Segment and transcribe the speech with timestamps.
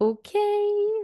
[0.00, 0.30] Ok,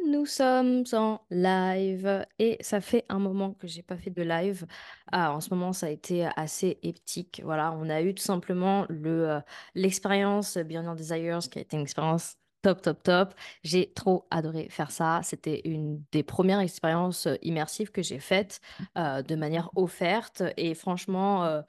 [0.07, 4.67] nous sommes en live et ça fait un moment que j'ai pas fait de live.
[5.11, 7.41] Ah, en ce moment, ça a été assez hectique.
[7.45, 9.41] Voilà, on a eu tout simplement le euh,
[9.75, 13.35] l'expérience Beyond Desires qui a été une expérience top, top, top.
[13.65, 15.21] J'ai trop adoré faire ça.
[15.25, 18.61] C'était une des premières expériences immersives que j'ai faites
[18.97, 21.45] euh, de manière offerte et franchement.
[21.47, 21.63] euh,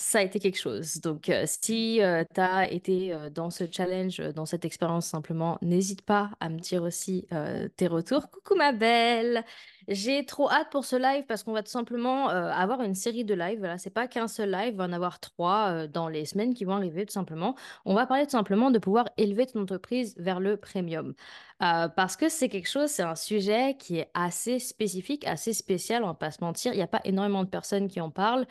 [0.00, 0.96] ça a été quelque chose.
[1.00, 5.58] Donc, euh, si tu as été euh, dans ce challenge, euh, dans cette expérience simplement,
[5.62, 8.30] n'hésite pas à me dire aussi euh, tes retours.
[8.30, 9.44] Coucou ma belle!
[9.88, 13.24] J'ai trop hâte pour ce live parce qu'on va tout simplement euh, avoir une série
[13.24, 13.58] de lives.
[13.58, 16.54] Voilà, c'est pas qu'un seul live, il va en avoir trois euh, dans les semaines
[16.54, 17.54] qui vont arriver tout simplement.
[17.84, 21.14] On va parler tout simplement de pouvoir élever ton entreprise vers le premium.
[21.62, 26.04] Euh, parce que c'est quelque chose, c'est un sujet qui est assez spécifique, assez spécial,
[26.04, 26.72] on va pas se mentir.
[26.72, 28.46] Il n'y a pas énormément de personnes qui en parlent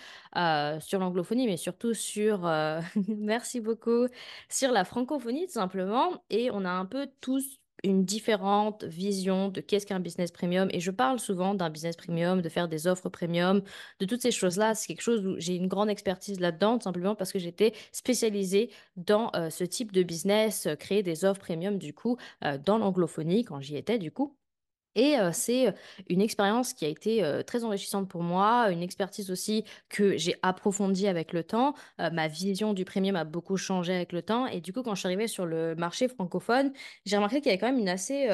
[0.81, 2.41] sur l'anglophonie, mais surtout sur,
[3.07, 4.07] merci beaucoup,
[4.47, 6.23] sur la francophonie tout simplement.
[6.29, 10.69] Et on a un peu tous une différente vision de qu'est-ce qu'un business premium.
[10.71, 13.61] Et je parle souvent d'un business premium, de faire des offres premium,
[13.99, 14.75] de toutes ces choses-là.
[14.75, 18.71] C'est quelque chose où j'ai une grande expertise là-dedans, tout simplement parce que j'étais spécialisée
[18.97, 22.77] dans euh, ce type de business, euh, créer des offres premium du coup euh, dans
[22.77, 24.38] l'anglophonie quand j'y étais du coup.
[24.95, 25.73] Et c'est
[26.09, 31.07] une expérience qui a été très enrichissante pour moi, une expertise aussi que j'ai approfondie
[31.07, 31.73] avec le temps.
[31.97, 34.45] Ma vision du premium a beaucoup changé avec le temps.
[34.47, 36.73] Et du coup, quand je suis arrivée sur le marché francophone,
[37.05, 38.27] j'ai remarqué qu'il y avait quand même une assez,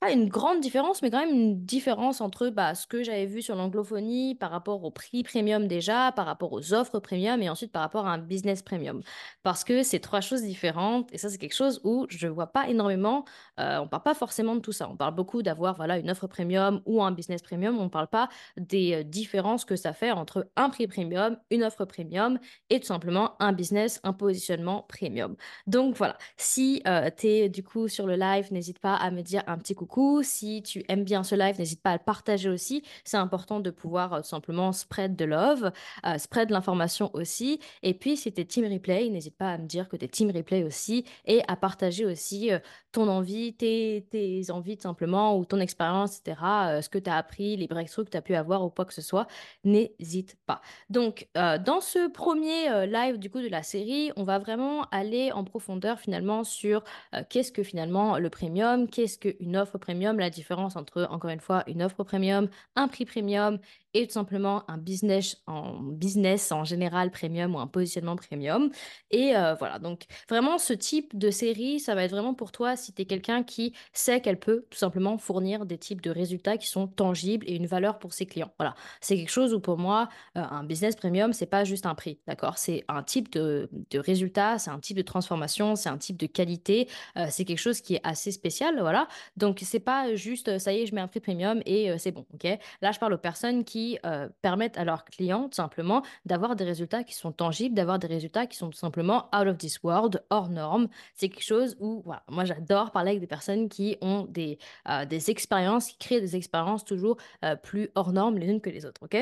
[0.00, 3.42] pas une grande différence, mais quand même une différence entre bah, ce que j'avais vu
[3.42, 7.72] sur l'anglophonie par rapport au prix premium déjà, par rapport aux offres premium et ensuite
[7.72, 9.02] par rapport à un business premium.
[9.42, 12.68] Parce que c'est trois choses différentes et ça, c'est quelque chose où je vois pas
[12.68, 13.24] énormément
[13.58, 14.88] euh, on parle pas forcément de tout ça.
[14.90, 17.78] On parle beaucoup d'avoir voilà une offre premium ou un business premium.
[17.78, 21.84] On parle pas des euh, différences que ça fait entre un prix premium, une offre
[21.84, 22.38] premium
[22.70, 25.36] et tout simplement un business, un positionnement premium.
[25.66, 29.22] Donc voilà, si euh, tu es du coup sur le live, n'hésite pas à me
[29.22, 29.89] dire un petit coucou.
[30.22, 32.82] Si tu aimes bien ce live, n'hésite pas à le partager aussi.
[33.04, 35.72] C'est important de pouvoir euh, simplement spread de love,
[36.06, 37.60] euh, spread l'information aussi.
[37.82, 40.08] Et puis si tu es team replay, n'hésite pas à me dire que tu es
[40.08, 42.58] team replay aussi et à partager aussi euh,
[42.92, 47.16] ton envie, tes, tes envies simplement, ou ton expérience, etc., euh, ce que tu as
[47.16, 49.26] appris, les breakthroughs que tu as pu avoir ou quoi que ce soit,
[49.64, 50.60] n'hésite pas.
[50.88, 55.44] Donc, dans ce premier live du coup de la série, on va vraiment aller en
[55.44, 56.82] profondeur finalement sur
[57.28, 61.64] qu'est-ce que finalement le premium, qu'est-ce qu'une offre premium, la différence entre, encore une fois,
[61.66, 63.58] une offre premium, un prix premium
[63.94, 68.70] et tout simplement un business en business en général premium ou un positionnement premium.
[69.10, 72.76] Et euh, voilà, donc vraiment ce type de série, ça va être vraiment pour toi
[72.76, 76.56] si tu es quelqu'un qui sait qu'elle peut tout simplement fournir des types de résultats
[76.56, 78.52] qui sont tangibles et une valeur pour ses clients.
[78.58, 81.94] Voilà, c'est quelque chose où pour moi, euh, un business premium, c'est pas juste un
[81.94, 82.58] prix, d'accord?
[82.58, 86.88] C'est un type de, résultat, c'est un type de transformation, c'est un type de qualité,
[87.16, 89.08] euh, c'est quelque chose qui est assez spécial, voilà.
[89.36, 92.26] Donc c'est pas juste, ça y est, je mets un prix premium et c'est bon,
[92.34, 92.58] ok?
[92.82, 96.64] Là, je parle aux personnes qui euh, permettent à leurs clients tout simplement d'avoir des
[96.64, 100.22] résultats qui sont tangibles, d'avoir des résultats qui sont tout simplement out of this world,
[100.30, 100.88] hors normes.
[101.14, 104.58] C'est quelque chose où, moi j'adore parler avec des personnes qui ont des,
[104.88, 108.70] euh, des expériences, qui créent des expériences toujours euh, plus hors normes les unes que
[108.70, 109.16] les autres, ok?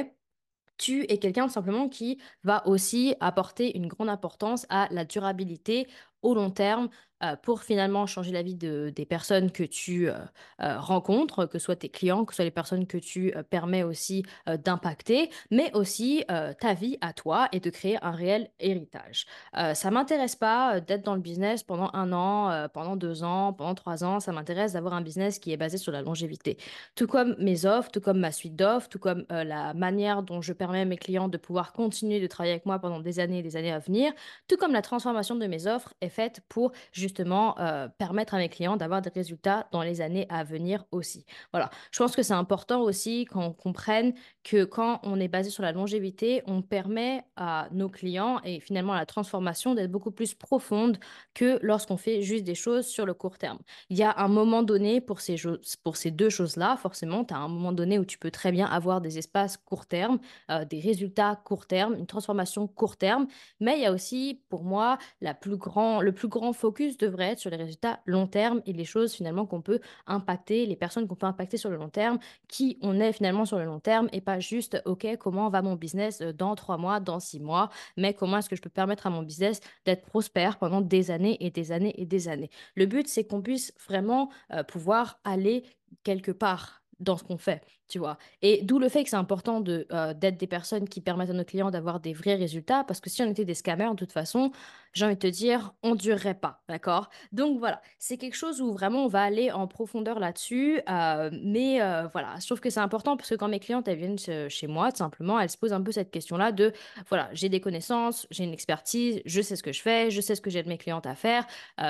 [0.79, 5.89] tu es quelqu'un tout simplement qui va aussi apporter une grande importance à la durabilité
[6.23, 6.89] au long terme
[7.23, 10.15] euh, pour finalement changer la vie de, des personnes que tu euh,
[10.63, 13.83] euh, rencontres, que ce soit tes clients, que ce soit les personnes que tu permets
[13.83, 19.27] aussi d'impacter, mais aussi ta vie à toi et de créer un réel héritage.
[19.53, 24.05] Ça m'intéresse pas d'être dans le business pendant un an, pendant deux ans, pendant trois
[24.05, 24.21] ans.
[24.21, 26.57] Ça m'intéresse d'avoir un business qui est basé sur la longévité.
[26.95, 30.53] Tout comme mes offres, tout comme ma suite d'offres, tout comme la manière dont je
[30.53, 33.43] permets à mes clients de pouvoir continuer de travailler avec moi pendant des années et
[33.43, 34.13] des années à venir,
[34.49, 38.49] tout comme la transformation de mes offres est faite pour justement euh, permettre à mes
[38.49, 41.25] clients d'avoir des résultats dans les années à venir aussi.
[41.53, 44.13] Voilà, je pense que c'est important aussi qu'on comprenne
[44.45, 48.93] que quand on est basé sur la longévité, on permet à nos clients et finalement
[48.93, 50.99] à la transformation d'être beaucoup plus profonde
[51.35, 53.59] que lorsqu'on fait juste des choses sur le court terme.
[53.91, 55.37] Il y a un moment donné pour ces,
[55.83, 58.67] pour ces deux choses-là, forcément, tu as un moment donné où tu peux très bien
[58.67, 60.19] avoir des espaces court terme,
[60.51, 63.27] euh, des résultats court terme, une transformation court terme,
[63.61, 67.33] mais il y a aussi, pour moi, la plus grand, le plus grand focus devrait
[67.33, 71.07] être sur les résultats long terme et les choses finalement qu'on peut impacter, les personnes
[71.07, 72.19] qu'on peut impacter sur le long terme,
[72.49, 75.75] qui on est finalement sur le long terme et pas juste, OK, comment va mon
[75.75, 79.07] business euh, dans trois mois, dans six mois, mais comment est-ce que je peux permettre
[79.07, 82.51] à mon business d'être prospère pendant des années et des années et des années?
[82.75, 85.65] Le but, c'est qu'on puisse vraiment euh, pouvoir aller
[86.03, 87.63] quelque part dans ce qu'on fait.
[87.89, 88.19] Tu vois.
[88.43, 91.33] Et d'où le fait que c'est important de, euh, d'être des personnes qui permettent à
[91.33, 94.13] nos clients d'avoir des vrais résultats, parce que si on était des scammers, de toute
[94.13, 94.51] façon,
[94.93, 97.09] j'ai envie de te dire, on durerait pas, d'accord?
[97.33, 101.81] Donc voilà, c'est quelque chose où vraiment on va aller en profondeur là-dessus, euh, mais
[101.81, 104.67] euh, voilà, je trouve que c'est important parce que quand mes clientes, elles viennent chez
[104.67, 106.73] moi, tout simplement, elles se posent un peu cette question-là de,
[107.09, 110.35] voilà, j'ai des connaissances, j'ai une expertise, je sais ce que je fais, je sais
[110.35, 111.47] ce que j'aide mes clientes à faire.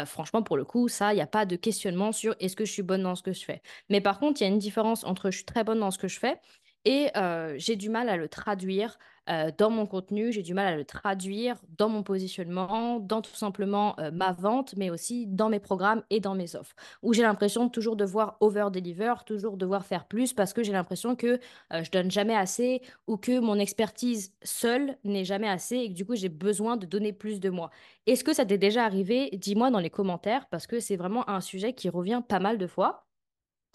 [0.07, 2.73] Franchement, pour le coup, ça, il n'y a pas de questionnement sur est-ce que je
[2.73, 3.63] suis bonne dans ce que je fais.
[3.89, 5.99] Mais par contre, il y a une différence entre je suis très bonne dans ce
[5.99, 6.41] que je fais
[6.85, 8.99] et euh, j'ai du mal à le traduire
[9.29, 13.35] euh, dans mon contenu, j'ai du mal à le traduire dans mon positionnement, dans tout
[13.35, 17.21] simplement euh, ma vente, mais aussi dans mes programmes et dans mes offres, où j'ai
[17.21, 21.39] l'impression de toujours devoir over-deliver, toujours devoir faire plus parce que j'ai l'impression que
[21.71, 26.07] je donne jamais assez ou que mon expertise seule n'est jamais assez et que du
[26.07, 27.71] coup j'ai besoin de donner plus de moi.
[28.07, 29.29] Est-ce que ça t'est déjà arrivé?
[29.35, 32.67] Dis-moi dans les commentaires parce que c'est vraiment un sujet qui revient pas mal de
[32.67, 33.08] fois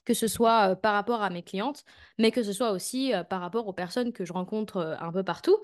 [0.06, 1.84] que ce soit par rapport à mes clientes,
[2.20, 5.58] mais que ce soit aussi par rapport aux personnes que je rencontre un peu partout,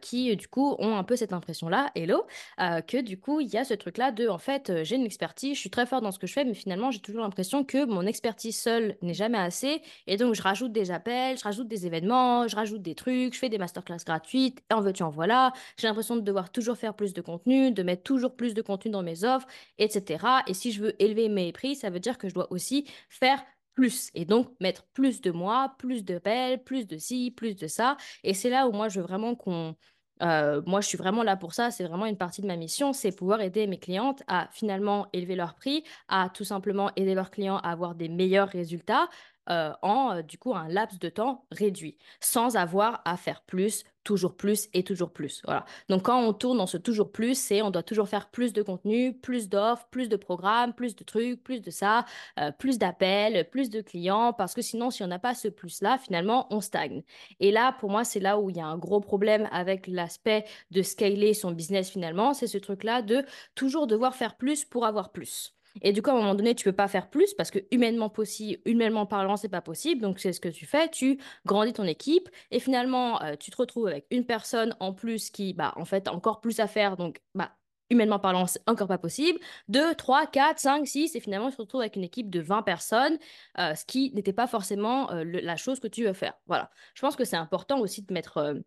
[0.00, 2.26] qui du coup ont un peu cette impression-là, hello,
[2.58, 5.60] que du coup il y a ce truc-là de, en fait, j'ai une expertise, je
[5.60, 8.06] suis très fort dans ce que je fais, mais finalement j'ai toujours l'impression que mon
[8.06, 12.48] expertise seule n'est jamais assez, et donc je rajoute des appels, je rajoute des événements,
[12.48, 16.16] je rajoute des trucs, je fais des masterclass gratuites, en veux-tu en voilà, j'ai l'impression
[16.16, 19.24] de devoir toujours faire plus de contenu, de mettre toujours plus de contenu dans mes
[19.24, 19.46] offres,
[19.78, 20.24] etc.
[20.46, 23.42] Et si je veux élever mes prix, ça veut dire que je dois aussi faire
[23.74, 27.66] plus et donc mettre plus de moi, plus de belles, plus de ci, plus de
[27.66, 27.96] ça.
[28.24, 29.74] Et c'est là où moi je veux vraiment qu'on...
[30.22, 31.70] euh, moi, je suis vraiment là pour ça.
[31.70, 35.34] C'est vraiment une partie de ma mission, c'est pouvoir aider mes clientes à finalement élever
[35.36, 39.08] leur prix, à tout simplement aider leurs clients à avoir des meilleurs résultats
[39.50, 43.84] euh, en euh, du coup un laps de temps réduit, sans avoir à faire plus,
[44.04, 45.42] toujours plus et toujours plus.
[45.44, 45.64] Voilà.
[45.88, 48.62] Donc quand on tourne dans ce toujours plus, c'est on doit toujours faire plus de
[48.62, 52.04] contenu, plus d'offres, plus de programmes, plus de trucs, plus de ça,
[52.38, 55.98] euh, plus d'appels, plus de clients, parce que sinon si on n'a pas ce plus-là,
[55.98, 57.02] finalement on stagne.
[57.40, 60.44] Et là, pour moi, c'est là où il y a un gros problème avec l'aspect
[60.70, 63.24] de scaler son business finalement, c'est ce truc-là de
[63.54, 65.54] toujours devoir faire plus pour avoir plus.
[65.80, 68.10] Et du coup, à un moment donné, tu peux pas faire plus parce que humainement
[68.10, 70.02] possible, humainement parlant, c'est pas possible.
[70.02, 70.90] Donc, c'est ce que tu fais.
[70.90, 75.30] Tu grandis ton équipe et finalement, euh, tu te retrouves avec une personne en plus
[75.30, 76.96] qui, bah, en fait, a encore plus à faire.
[76.96, 77.52] Donc, bah,
[77.90, 79.38] humainement parlant, c'est encore pas possible.
[79.68, 82.62] Deux, trois, quatre, cinq, six, et finalement, tu te retrouves avec une équipe de 20
[82.62, 83.18] personnes,
[83.58, 86.34] euh, ce qui n'était pas forcément euh, la chose que tu veux faire.
[86.46, 86.70] Voilà.
[86.94, 88.62] Je pense que c'est important aussi de mettre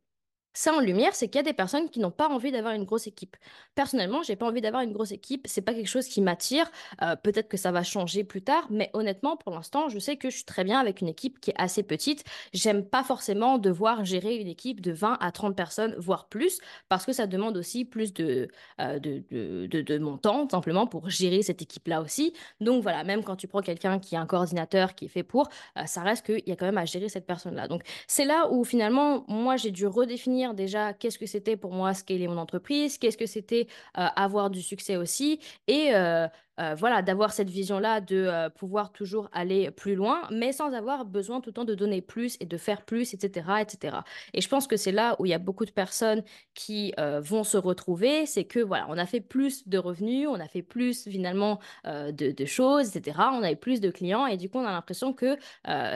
[0.55, 2.85] ça en lumière, c'est qu'il y a des personnes qui n'ont pas envie d'avoir une
[2.85, 3.35] grosse équipe.
[3.75, 5.45] Personnellement, j'ai pas envie d'avoir une grosse équipe.
[5.45, 6.71] C'est pas quelque chose qui m'attire.
[7.01, 10.29] Euh, peut-être que ça va changer plus tard, mais honnêtement, pour l'instant, je sais que
[10.29, 12.23] je suis très bien avec une équipe qui est assez petite.
[12.53, 17.05] J'aime pas forcément devoir gérer une équipe de 20 à 30 personnes, voire plus, parce
[17.05, 18.47] que ça demande aussi plus de,
[18.79, 22.33] euh, de, de, mon temps, simplement pour gérer cette équipe-là aussi.
[22.61, 25.49] Donc voilà, même quand tu prends quelqu'un qui a un coordinateur qui est fait pour,
[25.77, 27.67] euh, ça reste qu'il y a quand même à gérer cette personne-là.
[27.67, 31.93] Donc c'est là où finalement, moi, j'ai dû redéfinir déjà qu'est-ce que c'était pour moi
[31.93, 36.27] scaler mon entreprise, qu'est-ce que c'était euh, avoir du succès aussi, et euh,
[36.59, 41.05] euh, voilà, d'avoir cette vision-là de euh, pouvoir toujours aller plus loin, mais sans avoir
[41.05, 43.97] besoin tout le temps de donner plus et de faire plus, etc., etc.
[44.33, 46.23] Et je pense que c'est là où il y a beaucoup de personnes
[46.53, 50.39] qui euh, vont se retrouver, c'est que voilà, on a fait plus de revenus, on
[50.39, 53.17] a fait plus finalement de, choses, etc.
[53.33, 55.37] On a eu plus de clients et du coup on a l'impression que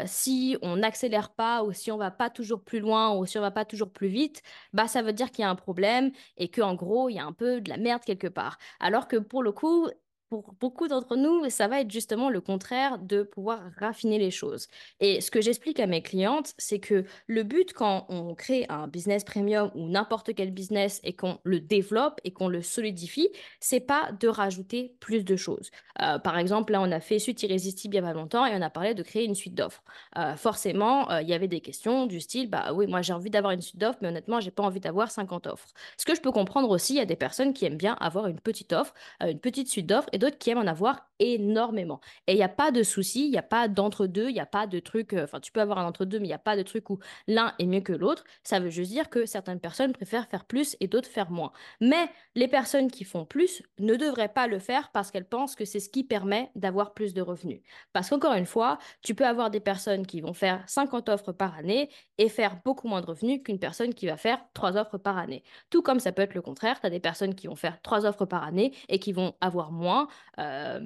[0.06, 3.42] si on n'accélère pas ou si on va pas toujours plus loin ou si on
[3.42, 4.42] va pas toujours plus vite,
[4.74, 7.20] bah ça veut dire qu'il y a un problème et que en gros il y
[7.20, 8.58] a un peu de la merde quelque part.
[8.80, 9.88] Alors que pour le coup,
[10.30, 14.68] pour beaucoup d'entre nous, ça va être justement le contraire de pouvoir raffiner les choses.
[15.00, 18.88] Et ce que j'explique à mes clientes, c'est que le but quand on crée un
[18.88, 23.80] business premium ou n'importe quel business et qu'on le développe et qu'on le solidifie, c'est
[23.80, 25.72] pas de rajouter plus de choses.
[26.02, 28.56] Euh, par exemple, là, on a fait Suite Irrésistible il y a pas longtemps et
[28.56, 29.84] on a parlé de créer une suite d'offres.
[30.18, 33.32] Euh, forcément, euh, il y avait des questions du style, bah oui, moi j'ai envie
[33.32, 35.70] d'avoir une suite d'offres, mais honnêtement, j'ai pas envie d'avoir 50 offres.
[35.98, 38.28] Ce que je peux comprendre aussi, il y a des personnes qui aiment bien avoir
[38.28, 42.00] une petite offre, une petite suite d'offres, d'autres qui aiment en avoir énormément.
[42.28, 44.46] Et il n'y a pas de souci, il n'y a pas d'entre-deux, il n'y a
[44.46, 46.56] pas de truc, euh, enfin tu peux avoir un entre-deux, mais il n'y a pas
[46.56, 48.24] de truc où l'un est mieux que l'autre.
[48.44, 51.52] Ça veut juste dire que certaines personnes préfèrent faire plus et d'autres faire moins.
[51.82, 55.66] Mais les personnes qui font plus ne devraient pas le faire parce qu'elles pensent que
[55.66, 57.62] c'est ce qui permet d'avoir plus de revenus.
[57.94, 61.58] Parce qu'encore une fois, tu peux avoir des personnes qui vont faire 50 offres par
[61.58, 65.18] année et faire beaucoup moins de revenus qu'une personne qui va faire 3 offres par
[65.18, 65.44] année.
[65.70, 68.06] Tout comme ça peut être le contraire, tu as des personnes qui vont faire 3
[68.06, 70.08] offres par année et qui vont avoir moins.
[70.40, 70.80] Euh,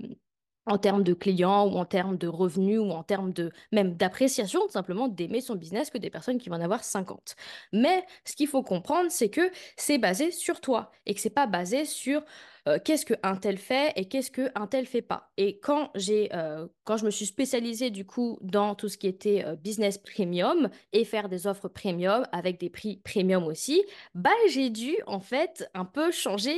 [0.66, 4.62] en termes de clients ou en termes de revenus ou en termes de même d'appréciation,
[4.62, 7.36] tout simplement d'aimer son business que des personnes qui vont en avoir 50.
[7.74, 11.48] Mais ce qu'il faut comprendre, c'est que c'est basé sur toi et que c'est pas
[11.48, 12.24] basé sur
[12.68, 15.32] euh, qu'est-ce que un tel fait et qu'est-ce que un tel fait pas.
[15.38, 19.08] Et quand j'ai, euh, quand je me suis spécialisée du coup dans tout ce qui
[19.08, 23.84] était euh, business premium et faire des offres premium avec des prix premium aussi,
[24.16, 26.54] bah j'ai dû en fait un peu changer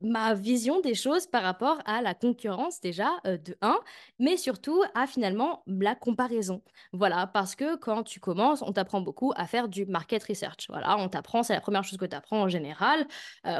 [0.00, 3.78] ma vision des choses par rapport à la concurrence déjà de un,
[4.18, 6.62] mais surtout à finalement la comparaison.
[6.92, 10.66] Voilà, parce que quand tu commences, on t'apprend beaucoup à faire du market research.
[10.68, 13.06] Voilà, on t'apprend, c'est la première chose que tu apprends en général.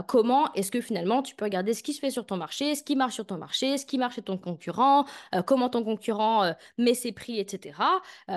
[0.06, 2.82] Comment est-ce que finalement tu peux regarder ce qui se fait sur ton marché, ce
[2.82, 5.04] qui marche sur ton marché, ce qui marche chez ton concurrent,
[5.34, 7.78] euh, comment ton concurrent euh, met ses prix, etc.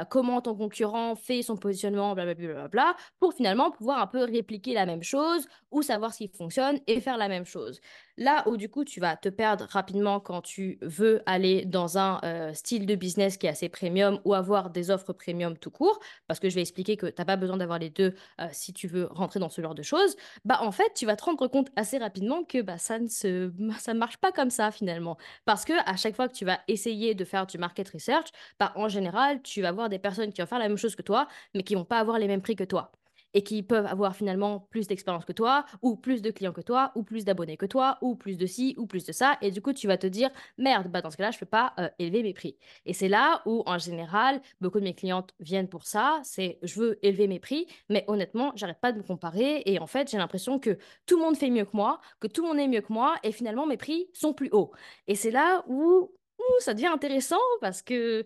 [0.10, 4.86] comment ton concurrent fait son positionnement, blablabla, bla, pour finalement pouvoir un peu répliquer la
[4.86, 7.80] même chose ou savoir ce qui fonctionne et faire la même chose.
[8.18, 12.20] Là où du coup tu vas te perdre rapidement quand tu veux aller dans un
[12.24, 16.00] euh, style de business qui est assez premium ou avoir des offres premium tout court,
[16.26, 18.74] parce que je vais expliquer que tu n'as pas besoin d'avoir les deux euh, si
[18.74, 21.48] tu veux rentrer dans ce genre de choses, bah en fait tu vas te rendre
[21.48, 23.52] compte assez rapidement que bah, ça ne se...
[23.78, 25.18] ça marche pas comme ça finalement.
[25.46, 28.74] Parce que à chaque fois que tu vas essayer de faire du market research, bah,
[28.76, 31.28] en général tu vas voir des personnes qui vont faire la même chose que toi,
[31.54, 32.92] mais qui vont pas avoir les mêmes prix que toi
[33.38, 36.92] et qui peuvent avoir finalement plus d'expérience que toi, ou plus de clients que toi,
[36.96, 39.38] ou plus d'abonnés que toi, ou plus de ci, ou plus de ça.
[39.44, 41.46] Et du coup, tu vas te dire, merde, bah dans ce cas-là, je ne peux
[41.46, 42.58] pas euh, élever mes prix.
[42.88, 46.20] Et c'est là où, en général, beaucoup de mes clientes viennent pour ça.
[46.24, 49.62] C'est, je veux élever mes prix, mais honnêtement, j'arrête pas de me comparer.
[49.68, 50.76] Et en fait, j'ai l'impression que
[51.06, 53.18] tout le monde fait mieux que moi, que tout le monde est mieux que moi,
[53.22, 54.72] et finalement, mes prix sont plus hauts.
[55.06, 58.26] Et c'est là où, où ça devient intéressant parce que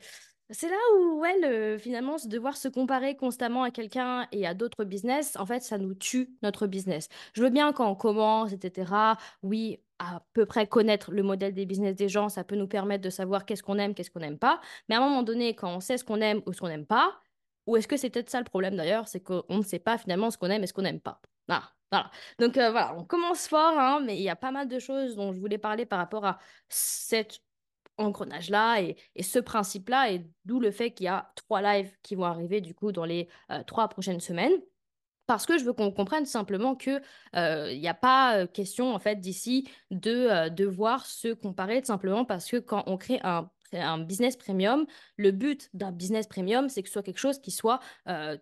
[0.51, 1.23] c'est là où,
[1.79, 5.93] finalement, devoir se comparer constamment à quelqu'un et à d'autres business, en fait, ça nous
[5.93, 7.07] tue notre business.
[7.33, 8.91] Je veux bien quand on commence, etc.
[9.43, 13.03] Oui, à peu près connaître le modèle des business des gens, ça peut nous permettre
[13.03, 14.59] de savoir qu'est-ce qu'on aime, qu'est-ce qu'on n'aime pas.
[14.89, 16.87] Mais à un moment donné, quand on sait ce qu'on aime ou ce qu'on n'aime
[16.87, 17.21] pas,
[17.67, 20.31] ou est-ce que c'est peut-être ça le problème d'ailleurs, c'est qu'on ne sait pas finalement
[20.31, 21.21] ce qu'on aime et ce qu'on n'aime pas.
[21.47, 22.09] Voilà.
[22.39, 25.15] Donc euh, voilà, on commence fort, hein, mais il y a pas mal de choses
[25.15, 26.39] dont je voulais parler par rapport à
[26.69, 27.41] cette
[28.01, 32.25] engrenage-là et, ce principe-là, et d'où le fait qu'il y a trois lives qui vont
[32.25, 34.53] arriver du coup dans les euh, trois prochaines semaines.
[35.27, 36.99] Parce que je veux qu'on comprenne simplement que
[37.35, 42.49] euh, n'y a pas euh, question en fait d'ici de devoir se comparer simplement parce
[42.49, 44.85] que quand on crée un un business premium.
[45.15, 47.79] Le but d'un business premium, c'est que ce soit quelque chose qui soit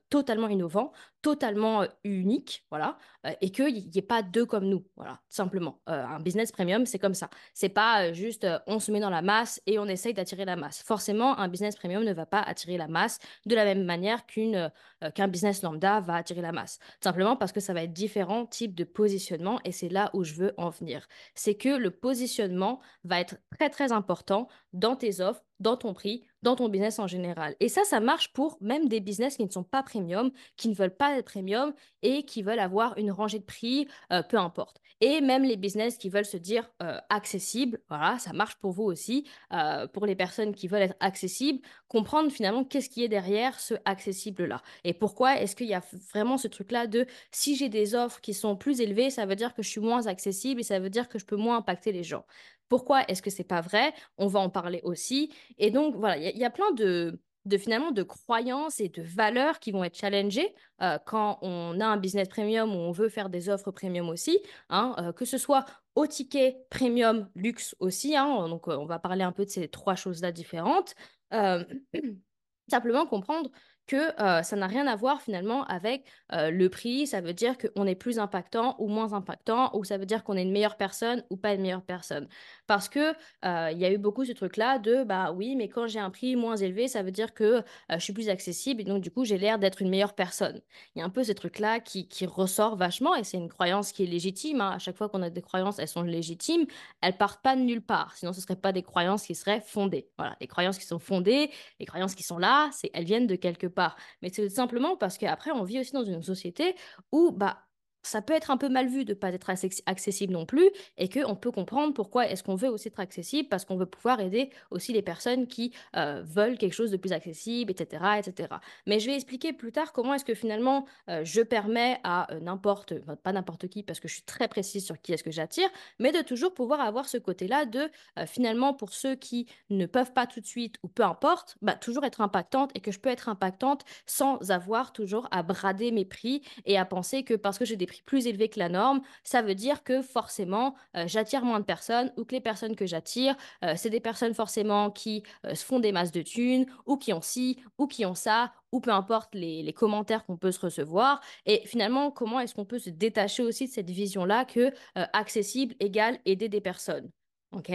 [0.10, 2.98] totalement innovant, totalement unique, voilà,
[3.42, 5.82] et qu'il n'y ait pas deux comme nous, voilà, simplement.
[5.86, 7.30] un business premium, c'est comme ça.
[7.54, 10.82] C'est pas juste on se met dans la masse et on essaye d'attirer la masse.
[10.84, 15.28] Forcément, un business premium ne va pas attirer la masse de la même manière qu'un
[15.28, 16.80] business lambda va attirer la masse.
[17.04, 20.36] Simplement parce que ça va être différents types de positionnement et c'est là où je
[20.36, 21.08] veux en venir.
[21.36, 26.24] C'est que le positionnement va être très très important dans tes offres, dans ton prix,
[26.42, 27.56] dans ton business en général.
[27.60, 30.74] Et ça, ça marche pour même des business qui ne sont pas premium, qui ne
[30.74, 34.82] veulent pas être premium et qui veulent avoir une rangée de prix, euh, peu importe.
[35.02, 38.84] Et même les business qui veulent se dire euh, accessibles, voilà, ça marche pour vous
[38.84, 43.60] aussi, euh, pour les personnes qui veulent être accessibles, comprendre finalement qu'est-ce qui est derrière
[43.60, 44.62] ce accessible-là.
[44.84, 45.82] Et pourquoi est-ce qu'il y a
[46.14, 49.54] vraiment ce truc-là de si j'ai des offres qui sont plus élevées, ça veut dire
[49.54, 52.04] que je suis moins accessible et ça veut dire que je peux moins impacter les
[52.04, 52.26] gens.
[52.70, 53.94] Pourquoi est-ce que c'est pas vrai?
[54.18, 55.34] On va en parler aussi.
[55.58, 59.60] Et donc voilà, il y, a plein de, de finalement de croyances et de valeurs
[59.60, 63.30] qui vont être challengées euh, quand on a un business premium ou on veut faire
[63.30, 68.16] des offres premium aussi, hein, euh, que ce soit au ticket premium luxe aussi.
[68.16, 70.96] Hein, donc euh, on va parler un peu de ces trois choses-là différentes.
[72.70, 73.50] simplement comprendre
[73.90, 77.08] que euh, ça n'a rien à voir finalement avec euh, le prix.
[77.08, 80.38] Ça veut dire qu'on est plus impactant ou moins impactant, ou ça veut dire qu'on
[80.38, 82.28] est une meilleure personne ou pas une meilleure personne.
[82.68, 83.14] Parce que
[83.46, 86.12] euh, il y a eu beaucoup ce truc-là de bah oui, mais quand j'ai un
[86.12, 89.26] prix moins élevé, ça veut dire que je suis plus accessible et donc du coup
[89.26, 90.62] j'ai l'air d'être une meilleure personne.
[90.96, 93.92] Il y a un peu ce truc-là qui, qui, ressort vachement et c'est une croyance
[93.92, 94.62] qui est légitime.
[94.62, 94.74] Hein.
[94.76, 96.68] À chaque fois qu'on a des croyances, elles sont légitimes.
[97.02, 98.16] Elles partent pas de nulle part.
[98.16, 100.10] Sinon, ce ne seraient pas des croyances qui seraient fondées.
[100.18, 103.36] Voilà, les croyances qui sont fondées, les croyances qui sont là, c'est elles viennent de
[103.36, 103.79] quelque part
[104.22, 106.76] mais c'est simplement parce qu'après, on vit aussi dans une société
[107.12, 107.69] où bah,
[108.02, 111.10] ça peut être un peu mal vu de ne pas être accessible non plus et
[111.10, 114.50] qu'on peut comprendre pourquoi est-ce qu'on veut aussi être accessible parce qu'on veut pouvoir aider
[114.72, 118.50] aussi les personnes qui euh, veulent quelque chose de plus accessible, etc., etc.
[118.86, 122.40] Mais je vais expliquer plus tard comment est-ce que finalement euh, je permets à euh,
[122.40, 125.70] n'importe, pas n'importe qui parce que je suis très précise sur qui est-ce que j'attire,
[126.00, 127.90] mais de toujours pouvoir avoir ce côté-là de
[128.26, 132.06] finalement pour ceux qui ne peuvent pas tout de suite ou peu importe, bah, toujours
[132.06, 136.42] être impactante et que je peux être impactante sans avoir toujours à brader mes prix
[136.66, 139.56] et à penser que parce que j'ai des plus élevés que la norme, ça veut
[139.56, 143.74] dire que forcément, euh, j'attire moins de personnes ou que les personnes que j'attire, euh,
[143.76, 147.22] c'est des personnes forcément qui euh, se font des masses de thunes ou qui ont
[147.22, 151.22] ci ou qui ont ça ou peu importe les, les commentaires qu'on peut se recevoir.
[151.46, 156.20] Et finalement, comment est-ce qu'on peut se détacher aussi de cette vision-là que accessible égale
[156.26, 157.10] aider des personnes.
[157.52, 157.72] OK?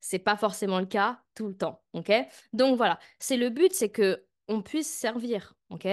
[0.00, 2.12] C'est pas forcément le cas tout le temps, ok?
[2.52, 5.88] Donc voilà, c'est le but, c'est que on puisse servir, ok?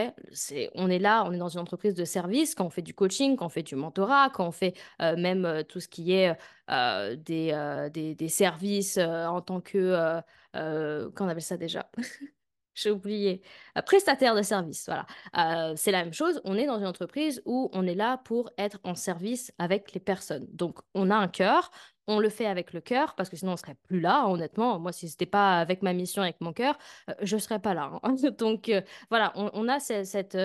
[0.75, 3.35] On est là, on est dans une entreprise de service quand on fait du coaching,
[3.35, 6.35] quand on fait du mentorat, quand on fait même tout ce qui est
[6.67, 10.21] des, des, des, services en tant que,
[10.53, 11.89] qu'on appelle ça déjà?
[12.75, 13.41] J'ai oublié.
[13.85, 15.75] prestataire de service, voilà.
[15.75, 16.41] c'est la même chose.
[16.43, 19.99] On est dans une entreprise où on est là pour être en service avec les
[19.99, 20.47] personnes.
[20.51, 21.71] Donc, on a un cœur,
[22.07, 24.79] on le fait avec le cœur, parce que sinon on serait plus là, honnêtement.
[24.79, 26.77] Moi, si ce n'était pas avec ma mission, avec mon cœur,
[27.21, 27.91] je ne serais pas là.
[28.03, 28.15] Hein.
[28.37, 28.71] Donc,
[29.09, 30.37] voilà, on, a cette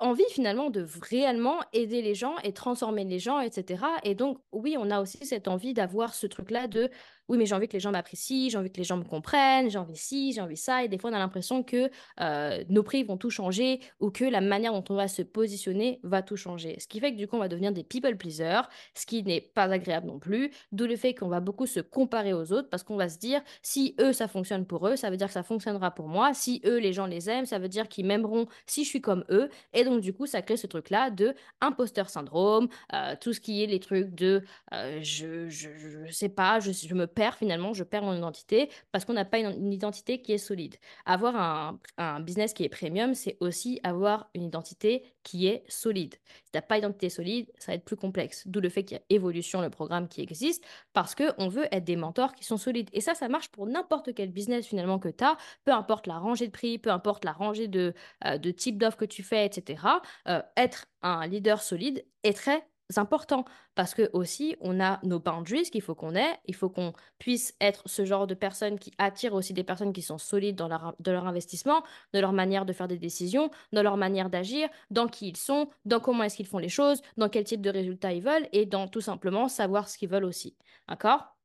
[0.00, 3.84] envie finalement de réellement aider les gens et transformer les gens, etc.
[4.04, 6.90] Et donc, oui, on a aussi cette envie d'avoir ce truc-là de
[7.30, 9.70] oui, mais j'ai envie que les gens m'apprécient, j'ai envie que les gens me comprennent,
[9.70, 10.82] j'ai envie ci, j'ai envie ça.
[10.82, 11.88] Et des fois, on a l'impression que
[12.20, 16.00] euh, nos prix vont tout changer ou que la manière dont on va se positionner
[16.02, 16.74] va tout changer.
[16.80, 19.40] Ce qui fait que du coup, on va devenir des people pleasers, ce qui n'est
[19.40, 20.50] pas agréable non plus.
[20.72, 23.42] D'où le fait qu'on va beaucoup se comparer aux autres parce qu'on va se dire
[23.62, 26.34] si eux, ça fonctionne pour eux, ça veut dire que ça fonctionnera pour moi.
[26.34, 29.24] Si eux, les gens les aiment, ça veut dire qu'ils m'aimeront si je suis comme
[29.30, 29.48] eux.
[29.72, 33.62] Et donc, du coup, ça crée ce truc-là de imposteur syndrome, euh, tout ce qui
[33.62, 35.70] est les trucs de euh, je, je,
[36.06, 37.06] je, sais pas, je, je me
[37.38, 40.76] finalement, je perds mon identité parce qu'on n'a pas une, identité qui est solide.
[41.04, 46.14] Avoir un, un business qui est premium, c'est aussi avoir une identité qui est solide.
[46.44, 48.46] Si tu n'as pas d'identité solide, ça va être plus complexe.
[48.46, 51.84] D'où le fait qu'il y a Évolution, le programme qui existe, parce qu'on veut être
[51.84, 52.88] des mentors qui sont solides.
[52.92, 56.18] Et ça, ça marche pour n'importe quel business finalement que tu as, peu importe la
[56.18, 57.92] rangée de prix, peu importe la rangée de,
[58.24, 60.02] euh, de type d'offre que tu fais, etc.
[60.28, 62.64] Euh, être un leader solide est très
[62.96, 66.92] important parce que aussi on a nos boundaries qu'il faut qu'on ait, il faut qu'on
[67.18, 70.68] puisse être ce genre de personnes qui attirent aussi des personnes qui sont solides dans
[70.68, 75.06] leur, leur investissement, de leur manière de faire des décisions, dans leur manière d'agir, dans
[75.08, 78.12] qui ils sont, dans comment est-ce qu'ils font les choses, dans quel type de résultats
[78.12, 80.56] ils veulent et dans tout simplement savoir ce qu'ils veulent aussi.
[80.88, 81.36] D'accord?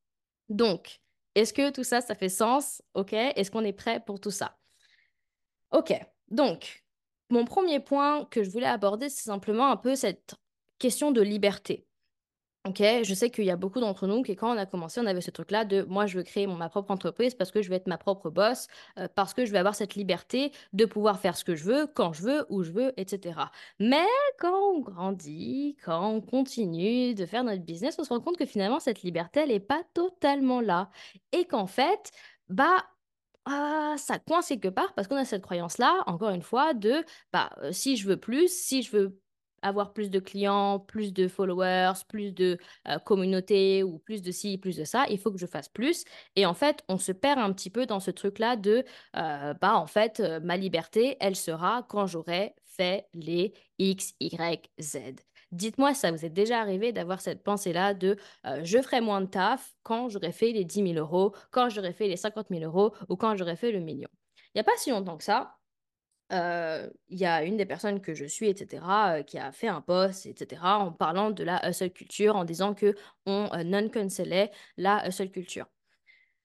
[0.49, 1.01] Donc,
[1.35, 2.81] est-ce que tout ça, ça fait sens?
[2.93, 3.13] Ok?
[3.13, 4.57] Est-ce qu'on est prêt pour tout ça?
[5.71, 5.93] Ok,
[6.29, 6.84] donc,
[7.29, 10.35] mon premier point que je voulais aborder, c'est simplement un peu cette
[10.79, 11.85] question de liberté.
[12.67, 15.05] Ok, je sais qu'il y a beaucoup d'entre nous qui, quand on a commencé, on
[15.05, 17.75] avait ce truc-là de moi, je veux créer ma propre entreprise parce que je veux
[17.75, 18.65] être ma propre boss,
[18.97, 21.85] euh, parce que je vais avoir cette liberté de pouvoir faire ce que je veux,
[21.85, 23.39] quand je veux, où je veux, etc.
[23.79, 24.07] Mais
[24.39, 28.47] quand on grandit, quand on continue de faire notre business, on se rend compte que
[28.47, 30.89] finalement, cette liberté, elle n'est pas totalement là.
[31.33, 32.09] Et qu'en fait,
[32.49, 32.83] bah,
[33.45, 37.49] ah, ça coince quelque part parce qu'on a cette croyance-là, encore une fois, de bah,
[37.61, 39.19] euh, si je veux plus, si je veux
[39.61, 44.57] avoir plus de clients, plus de followers, plus de euh, communauté ou plus de ci,
[44.57, 46.03] plus de ça, il faut que je fasse plus.
[46.35, 48.83] Et en fait, on se perd un petit peu dans ce truc-là de,
[49.15, 54.69] euh, bah en fait, euh, ma liberté, elle sera quand j'aurai fait les X, Y,
[54.79, 54.97] Z.
[55.51, 58.17] Dites-moi ça vous est déjà arrivé d'avoir cette pensée-là de
[58.63, 62.07] je ferai moins de taf quand j'aurai fait les 10 000 euros, quand j'aurai fait
[62.07, 64.09] les 50 000 euros ou quand j'aurai fait le million?
[64.53, 65.57] Il n'y a pas si longtemps que ça,
[66.31, 70.25] il y a une des personnes que je suis, etc., qui a fait un post,
[70.25, 75.67] etc., en parlant de la hustle culture, en disant que on non-cancellait la hustle culture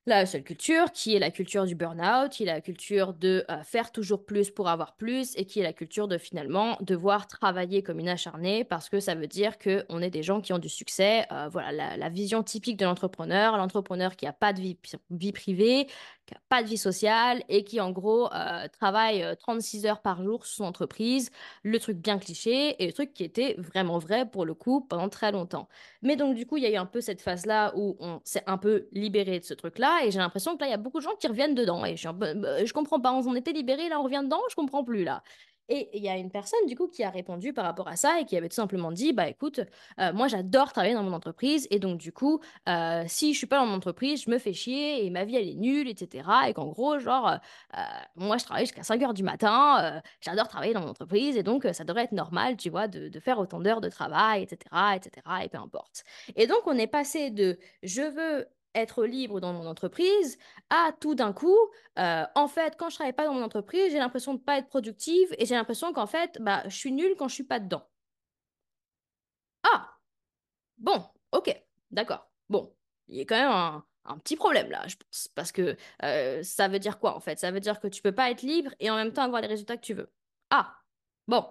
[0.06, 3.62] la seule culture, qui est la culture du burn-out, qui est la culture de euh,
[3.62, 7.82] faire toujours plus pour avoir plus, et qui est la culture de finalement devoir travailler
[7.82, 10.68] comme une acharnée, parce que ça veut dire qu'on est des gens qui ont du
[10.68, 11.26] succès.
[11.32, 14.78] Euh, voilà, la, vision typique de l'entrepreneur, l'entrepreneur qui n'a pas de vie,
[15.10, 15.86] vie privée,
[16.48, 20.56] pas de vie sociale, et qui en gros euh, travaille 36 heures par jour sur
[20.56, 21.30] son entreprise,
[21.62, 25.08] le truc bien cliché, et le truc qui était vraiment vrai pour le coup pendant
[25.08, 25.68] très longtemps.
[26.02, 28.42] Mais donc du coup, il y a eu un peu cette phase-là où on s'est
[28.46, 30.98] un peu libéré de ce truc-là, et j'ai l'impression que là, il y a beaucoup
[30.98, 31.84] de gens qui reviennent dedans.
[31.84, 32.28] Et je, bah,
[32.74, 35.22] comprends pas, on en était libéré, là, on revient dedans, je comprends plus, là.
[35.70, 38.20] Et il y a une personne, du coup, qui a répondu par rapport à ça
[38.20, 39.60] et qui avait tout simplement dit, bah écoute,
[40.00, 43.46] euh, moi j'adore travailler dans mon entreprise et donc du coup, euh, si je suis
[43.46, 46.28] pas dans mon entreprise, je me fais chier et ma vie elle est nulle, etc.
[46.48, 47.38] Et qu'en gros, genre,
[47.76, 47.80] euh,
[48.16, 51.66] moi je travaille jusqu'à 5 heures du matin, j'adore travailler dans mon entreprise et donc
[51.72, 54.58] ça devrait être normal, tu vois, de, de faire autant d'heures de travail, etc.,
[54.96, 56.02] etc., et peu importe.
[56.34, 60.38] Et donc on est passé de je veux être libre dans mon entreprise
[60.70, 61.56] à tout d'un coup,
[61.98, 64.68] euh, en fait, quand je travaille pas dans mon entreprise, j'ai l'impression de pas être
[64.68, 67.86] productive et j'ai l'impression qu'en fait, bah, je suis nulle quand je suis pas dedans.
[69.62, 69.96] Ah,
[70.78, 71.54] bon, ok,
[71.90, 72.30] d'accord.
[72.48, 72.74] Bon,
[73.08, 76.68] il y a quand même un, petit problème là, je pense, parce que euh, ça
[76.68, 77.38] veut dire quoi en fait?
[77.38, 79.48] Ça veut dire que tu peux pas être libre et en même temps avoir les
[79.48, 80.10] résultats que tu veux.
[80.50, 80.76] Ah,
[81.28, 81.46] bon,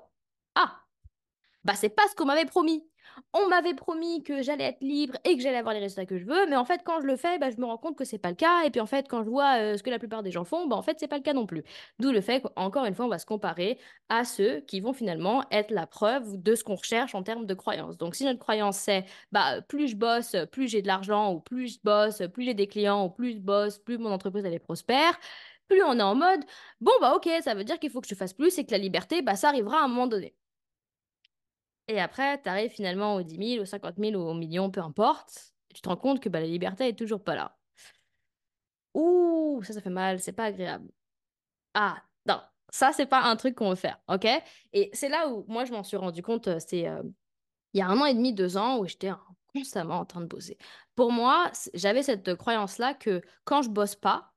[0.55, 0.81] ah,
[1.63, 2.89] Bah, c'est pas ce qu'on m'avait promis.
[3.33, 6.25] On m'avait promis que j'allais être libre et que j'allais avoir les résultats que je
[6.25, 8.17] veux, mais en fait, quand je le fais, bah, je me rends compte que c'est
[8.17, 8.63] pas le cas.
[8.65, 10.67] Et puis en fait, quand je vois euh, ce que la plupart des gens font,
[10.67, 11.63] bah, en fait, c'est pas le cas non plus.
[11.99, 15.43] D'où le fait qu'encore une fois, on va se comparer à ceux qui vont finalement
[15.51, 17.97] être la preuve de ce qu'on recherche en termes de croyance.
[17.97, 21.75] Donc, si notre croyance c'est bah, plus je bosse, plus j'ai de l'argent, ou plus
[21.75, 24.59] je bosse, plus j'ai des clients, ou plus je bosse, plus mon entreprise elle est
[24.59, 25.19] prospère,
[25.67, 26.41] plus on est en mode
[26.81, 28.77] bon, bah ok, ça veut dire qu'il faut que je fasse plus et que la
[28.77, 30.35] liberté, bah, ça arrivera à un moment donné.
[31.89, 35.53] Et après, tu arrives finalement aux 10 000, aux 50 000, aux millions, peu importe.
[35.73, 37.57] Tu te rends compte que bah, la liberté est toujours pas là.
[38.93, 40.89] Ouh, ça, ça fait mal, c'est pas agréable.
[41.73, 44.27] Ah, non, ça, c'est pas un truc qu'on veut faire, ok?
[44.73, 47.03] Et c'est là où moi, je m'en suis rendu compte, euh, c'est euh,
[47.73, 49.11] il y a un an et demi, deux ans, où j'étais
[49.55, 50.57] constamment en train de bosser.
[50.95, 54.33] Pour moi, j'avais cette croyance-là que quand je bosse pas,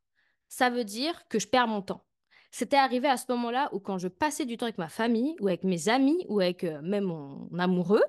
[0.48, 2.06] ça veut dire que je perds mon temps.
[2.52, 5.48] C'était arrivé à ce moment-là où quand je passais du temps avec ma famille ou
[5.48, 8.04] avec mes amis ou avec euh, même mon amoureux,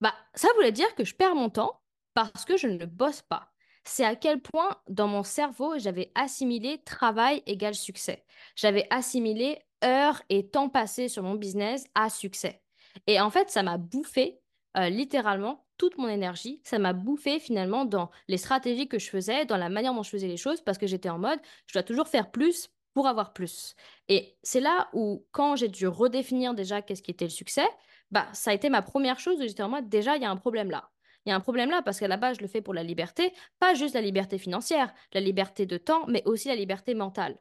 [0.00, 1.82] bah ça voulait dire que je perds mon temps
[2.14, 3.52] parce que je ne bosse pas.
[3.84, 8.24] C'est à quel point dans mon cerveau j'avais assimilé travail égale succès.
[8.54, 12.62] J'avais assimilé heures et temps passé sur mon business à succès.
[13.08, 14.38] Et en fait, ça m'a bouffé
[14.76, 16.60] euh, littéralement toute mon énergie.
[16.64, 20.10] Ça m'a bouffé finalement dans les stratégies que je faisais, dans la manière dont je
[20.10, 23.32] faisais les choses, parce que j'étais en mode, je dois toujours faire plus pour avoir
[23.32, 23.74] plus.
[24.08, 27.66] Et c'est là où, quand j'ai dû redéfinir déjà qu'est-ce qui était le succès,
[28.10, 30.30] bah, ça a été ma première chose où j'étais en mode, déjà, il y a
[30.30, 30.90] un problème là.
[31.26, 32.82] Il y a un problème là parce qu'à la base, je le fais pour la
[32.82, 37.38] liberté, pas juste la liberté financière, la liberté de temps, mais aussi la liberté mentale.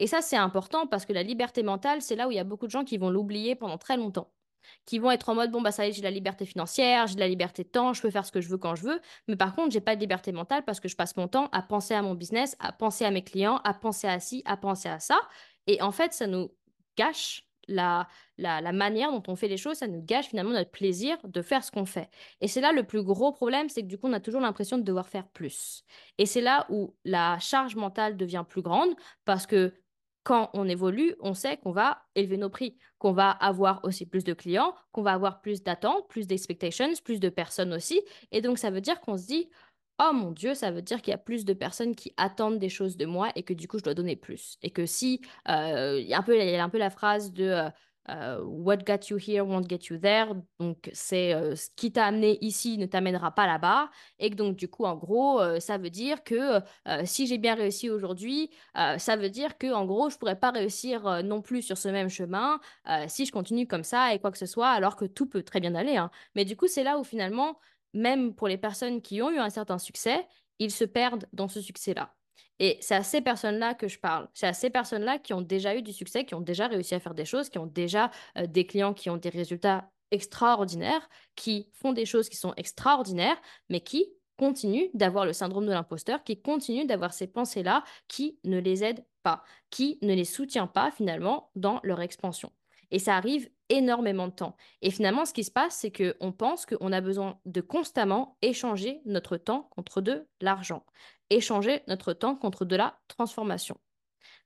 [0.00, 2.44] Et ça, c'est important parce que la liberté mentale, c'est là où il y a
[2.44, 4.33] beaucoup de gens qui vont l'oublier pendant très longtemps
[4.86, 7.14] qui vont être en mode bon bah ça y est j'ai la liberté financière j'ai
[7.14, 9.00] de la liberté de temps je peux faire ce que je veux quand je veux
[9.28, 11.62] mais par contre j'ai pas de liberté mentale parce que je passe mon temps à
[11.62, 14.88] penser à mon business à penser à mes clients à penser à ci à penser
[14.88, 15.18] à ça
[15.66, 16.50] et en fait ça nous
[16.96, 21.16] gâche la, la, manière dont on fait les choses, ça nous gâche finalement notre plaisir
[21.24, 22.08] de faire ce qu'on fait.
[22.40, 24.78] Et c'est là le plus gros problème, c'est que du coup, on a toujours l'impression
[24.78, 25.84] de devoir faire plus.
[26.18, 29.72] Et c'est là où la charge mentale devient plus grande parce que
[30.24, 34.24] quand on évolue, on sait qu'on va élever nos prix, qu'on va avoir aussi plus
[34.24, 38.00] de clients, qu'on va avoir plus d'attentes, plus d'expectations, plus de personnes aussi.
[38.32, 39.50] Et donc, ça veut dire qu'on se dit,
[40.00, 42.70] oh mon Dieu, ça veut dire qu'il y a plus de personnes qui attendent des
[42.70, 44.56] choses de moi et que du coup, je dois donner plus.
[44.62, 47.44] Et que si, euh, il y a un peu, la phrase de...
[47.44, 47.70] Euh,
[48.10, 50.28] euh, what got you here won't get you there.
[50.58, 53.90] Donc, c'est euh, ce qui t'a amené ici ne t'amènera pas là-bas.
[54.18, 56.60] Et donc, du coup, en gros, euh, ça veut dire que
[57.04, 61.22] si j'ai bien réussi aujourd'hui, ça veut dire que, en gros, je pourrais pas réussir
[61.24, 62.60] non plus sur ce même chemin
[63.08, 65.60] si je continue comme ça et quoi que ce soit, alors que tout peut très
[65.60, 65.96] bien aller.
[65.96, 66.10] Hein.
[66.34, 67.58] Mais du coup, c'est là où finalement,
[67.94, 70.26] même pour les personnes qui ont eu un certain succès,
[70.58, 72.14] ils se perdent dans ce succès-là.
[72.60, 74.28] Et c'est à ces personnes-là que je parle.
[74.32, 77.00] C'est à ces personnes-là qui ont déjà eu du succès, qui ont déjà réussi à
[77.00, 81.68] faire des choses, qui ont déjà euh, des clients qui ont des résultats extraordinaires, qui
[81.72, 86.40] font des choses qui sont extraordinaires, mais qui continuent d'avoir le syndrome de l'imposteur, qui
[86.40, 91.50] continuent d'avoir ces pensées-là qui ne les aident pas, qui ne les soutient pas finalement
[91.56, 92.52] dans leur expansion.
[92.90, 94.56] Et ça arrive énormément de temps.
[94.82, 99.00] Et finalement, ce qui se passe, c'est qu'on pense qu'on a besoin de constamment échanger
[99.04, 100.84] notre temps contre de l'argent
[101.30, 103.78] échanger notre temps contre de la transformation.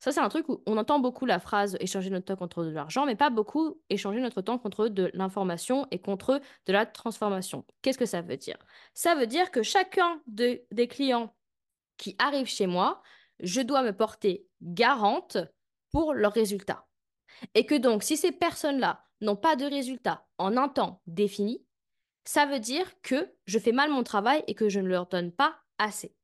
[0.00, 2.70] Ça, c'est un truc où on entend beaucoup la phrase échanger notre temps contre de
[2.70, 7.64] l'argent, mais pas beaucoup échanger notre temps contre de l'information et contre de la transformation.
[7.82, 8.56] Qu'est-ce que ça veut dire?
[8.94, 11.34] Ça veut dire que chacun des clients
[11.96, 13.02] qui arrivent chez moi,
[13.40, 15.36] je dois me porter garante
[15.90, 16.86] pour leurs résultats.
[17.54, 21.64] Et que donc, si ces personnes-là n'ont pas de résultats en un temps défini,
[22.24, 25.32] ça veut dire que je fais mal mon travail et que je ne leur donne
[25.32, 26.14] pas assez.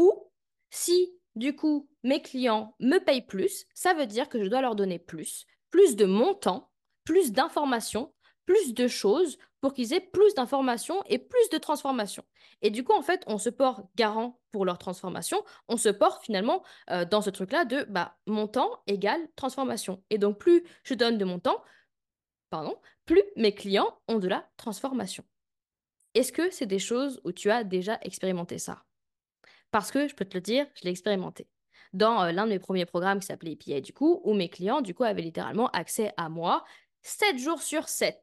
[0.00, 0.30] Ou
[0.70, 4.74] si du coup mes clients me payent plus, ça veut dire que je dois leur
[4.74, 6.70] donner plus, plus de montant,
[7.04, 8.14] plus d'informations,
[8.46, 12.24] plus de choses pour qu'ils aient plus d'informations et plus de transformations.
[12.62, 16.24] Et du coup, en fait, on se porte garant pour leur transformation, on se porte
[16.24, 20.02] finalement euh, dans ce truc-là de bah, montant égale transformation.
[20.08, 21.62] Et donc, plus je donne de montant,
[22.48, 25.24] pardon, plus mes clients ont de la transformation.
[26.14, 28.82] Est-ce que c'est des choses où tu as déjà expérimenté ça?
[29.70, 31.48] Parce que, je peux te le dire, je l'ai expérimenté.
[31.92, 34.80] Dans euh, l'un de mes premiers programmes qui s'appelait EPA, du coup, où mes clients,
[34.80, 36.64] du coup, avaient littéralement accès à moi
[37.02, 38.16] 7 jours sur 7,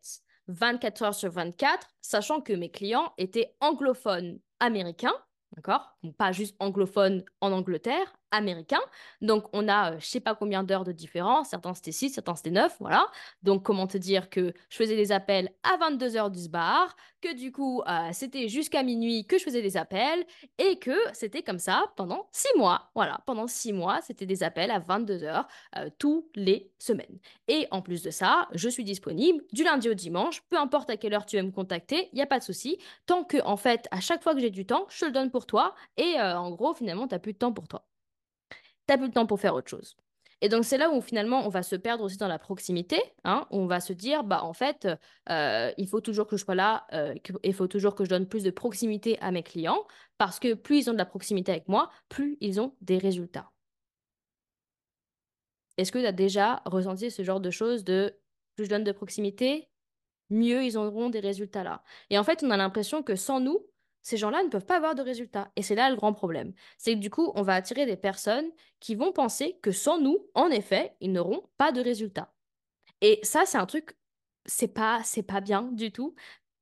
[0.47, 5.15] 24 heures sur 24, sachant que mes clients étaient anglophones américains,
[5.55, 5.97] d'accord?
[6.17, 8.79] Pas juste anglophones en Angleterre, américain.
[9.21, 11.49] Donc, on a euh, je sais pas combien d'heures de différence.
[11.49, 13.07] Certains c'était 6, certains c'était 9, voilà.
[13.43, 17.33] Donc, comment te dire que je faisais des appels à 22 heures du bar, que
[17.33, 20.25] du coup, euh, c'était jusqu'à minuit que je faisais des appels
[20.57, 22.91] et que c'était comme ça pendant 6 mois.
[22.95, 27.19] Voilà, pendant 6 mois, c'était des appels à 22 heures euh, tous les semaines.
[27.47, 30.97] Et en plus de ça, je suis disponible du lundi au dimanche, peu importe à
[30.97, 32.77] quelle heure tu veux me contacter, il n'y a pas de souci.
[33.05, 35.31] Tant que, en fait, à chaque fois que j'ai du temps, je te le donne
[35.31, 37.85] pour toi et en gros, finalement, tu n'as plus de temps pour toi
[38.87, 39.95] t'as plus le temps pour faire autre chose.
[40.41, 43.47] Et donc c'est là où finalement on va se perdre aussi dans la proximité, hein,
[43.49, 44.87] où on va se dire bah en fait
[45.29, 48.27] euh, il faut toujours que je sois là, euh, il faut toujours que je donne
[48.27, 49.85] plus de proximité à mes clients
[50.19, 53.51] parce que plus ils ont de la proximité avec moi, plus ils ont des résultats.
[55.77, 58.15] Est-ce que tu as déjà ressenti ce genre de choses de
[58.55, 59.69] plus je donne de proximité,
[60.29, 61.83] mieux ils auront des résultats là?
[62.11, 63.65] Et en fait on a l'impression que sans nous
[64.07, 65.51] ces gens-là ne peuvent pas avoir de résultats.
[65.57, 66.53] Et c'est là le grand problème.
[66.77, 70.17] C'est que du coup, on va attirer des personnes qui vont penser que sans nous,
[70.33, 72.33] en effet, ils n'auront pas de résultats.
[73.01, 73.97] Et ça, c'est un truc,
[74.45, 76.15] c'est pas, pas bien du tout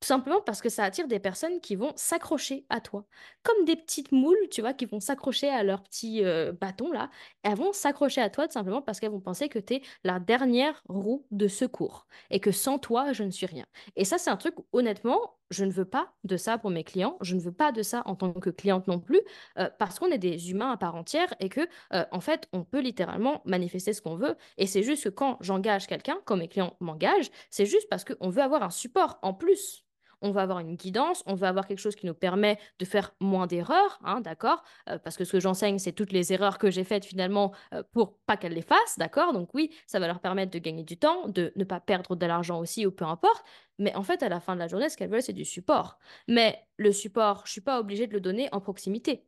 [0.05, 3.05] simplement parce que ça attire des personnes qui vont s'accrocher à toi.
[3.43, 7.09] Comme des petites moules, tu vois, qui vont s'accrocher à leur petit euh, bâton là.
[7.43, 10.19] Elles vont s'accrocher à toi tout simplement parce qu'elles vont penser que tu es la
[10.19, 13.65] dernière roue de secours et que sans toi, je ne suis rien.
[13.95, 17.17] Et ça, c'est un truc, honnêtement, je ne veux pas de ça pour mes clients.
[17.21, 19.21] Je ne veux pas de ça en tant que cliente non plus
[19.59, 21.61] euh, parce qu'on est des humains à part entière et que,
[21.93, 24.35] euh, en fait, on peut littéralement manifester ce qu'on veut.
[24.57, 28.29] Et c'est juste que quand j'engage quelqu'un, quand mes clients m'engagent, c'est juste parce qu'on
[28.29, 29.85] veut avoir un support en plus
[30.21, 33.13] on va avoir une guidance, on va avoir quelque chose qui nous permet de faire
[33.19, 36.71] moins d'erreurs, hein, d'accord euh, Parce que ce que j'enseigne, c'est toutes les erreurs que
[36.71, 40.19] j'ai faites finalement euh, pour pas qu'elles les fassent, d'accord Donc oui, ça va leur
[40.19, 43.43] permettre de gagner du temps, de ne pas perdre de l'argent aussi ou peu importe.
[43.79, 45.99] Mais en fait, à la fin de la journée, ce qu'elles veulent, c'est du support.
[46.27, 49.25] Mais le support, je suis pas obligée de le donner en proximité.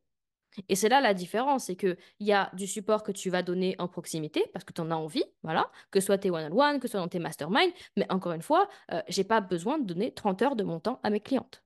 [0.69, 3.75] Et c'est là la différence, c'est qu'il y a du support que tu vas donner
[3.79, 6.87] en proximité parce que tu en as envie, voilà, que ce soit tes one-on-one, que
[6.87, 9.85] ce soit dans tes masterminds, mais encore une fois, je euh, j'ai pas besoin de
[9.85, 11.63] donner 30 heures de mon temps à mes clientes.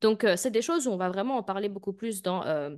[0.00, 2.74] Donc, euh, c'est des choses où on va vraiment en parler beaucoup plus dans euh,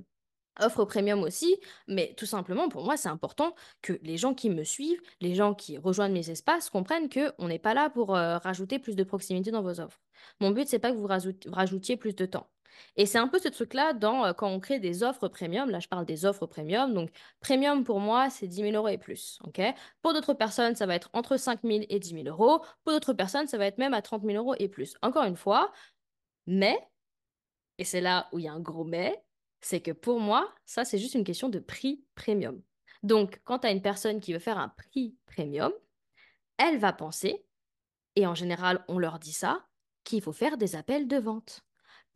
[0.59, 4.63] offre premium aussi, mais tout simplement, pour moi, c'est important que les gens qui me
[4.63, 8.95] suivent, les gens qui rejoignent mes espaces, comprennent qu'on n'est pas là pour rajouter plus
[8.95, 10.01] de proximité dans vos offres.
[10.41, 11.07] Mon but, c'est pas que vous
[11.51, 12.49] rajoutiez plus de temps.
[12.95, 15.69] Et c'est un peu ce truc-là dans euh, quand on crée des offres premium.
[15.69, 16.93] Là, je parle des offres premium.
[16.93, 19.39] Donc, premium pour moi, c'est 10 000 euros et plus.
[20.01, 22.63] pour d'autres personnes, ça va être entre 5 000 et 10 000 euros.
[22.83, 24.95] Pour d'autres personnes, ça va être même à 30 000 euros et plus.
[25.01, 25.71] Encore une fois,
[26.47, 26.77] mais,
[27.77, 29.23] et c'est là où il y a un gros mais,
[29.61, 32.61] c'est que pour moi, ça, c'est juste une question de prix premium.
[33.03, 35.71] Donc, quand tu as une personne qui veut faire un prix premium,
[36.57, 37.45] elle va penser,
[38.15, 39.67] et en général, on leur dit ça,
[40.03, 41.66] qu'il faut faire des appels de vente.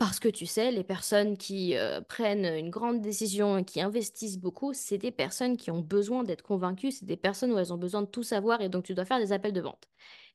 [0.02, 4.40] Parce que tu sais, les personnes qui euh, prennent une grande décision et qui investissent
[4.40, 7.78] beaucoup, c'est des personnes qui ont besoin d'être convaincues, c'est des personnes où elles ont
[7.78, 9.88] besoin de tout savoir et donc tu dois faire des appels de vente.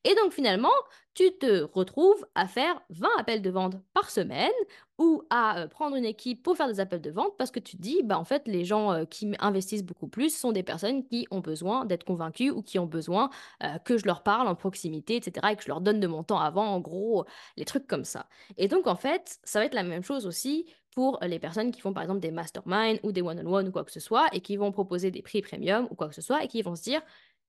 [0.04, 0.70] Et donc finalement,
[1.14, 4.52] tu te retrouves à faire 20 appels de vente par semaine
[4.98, 7.76] ou à euh, prendre une équipe pour faire des appels de vente parce que tu
[7.76, 11.06] te dis, bah en fait, les gens euh, qui investissent beaucoup plus sont des personnes
[11.06, 13.30] qui ont besoin d'être convaincues ou qui ont besoin
[13.62, 15.48] euh, que je leur parle en proximité, etc.
[15.52, 18.26] et que je leur donne de mon temps avant, en gros, les trucs comme ça.
[18.56, 21.82] Et donc en fait, ça va être la même chose aussi pour les personnes qui
[21.82, 24.56] font par exemple des masterminds ou des one-on-one ou quoi que ce soit et qui
[24.56, 27.02] vont proposer des prix premium ou quoi que ce soit et qui vont se dire,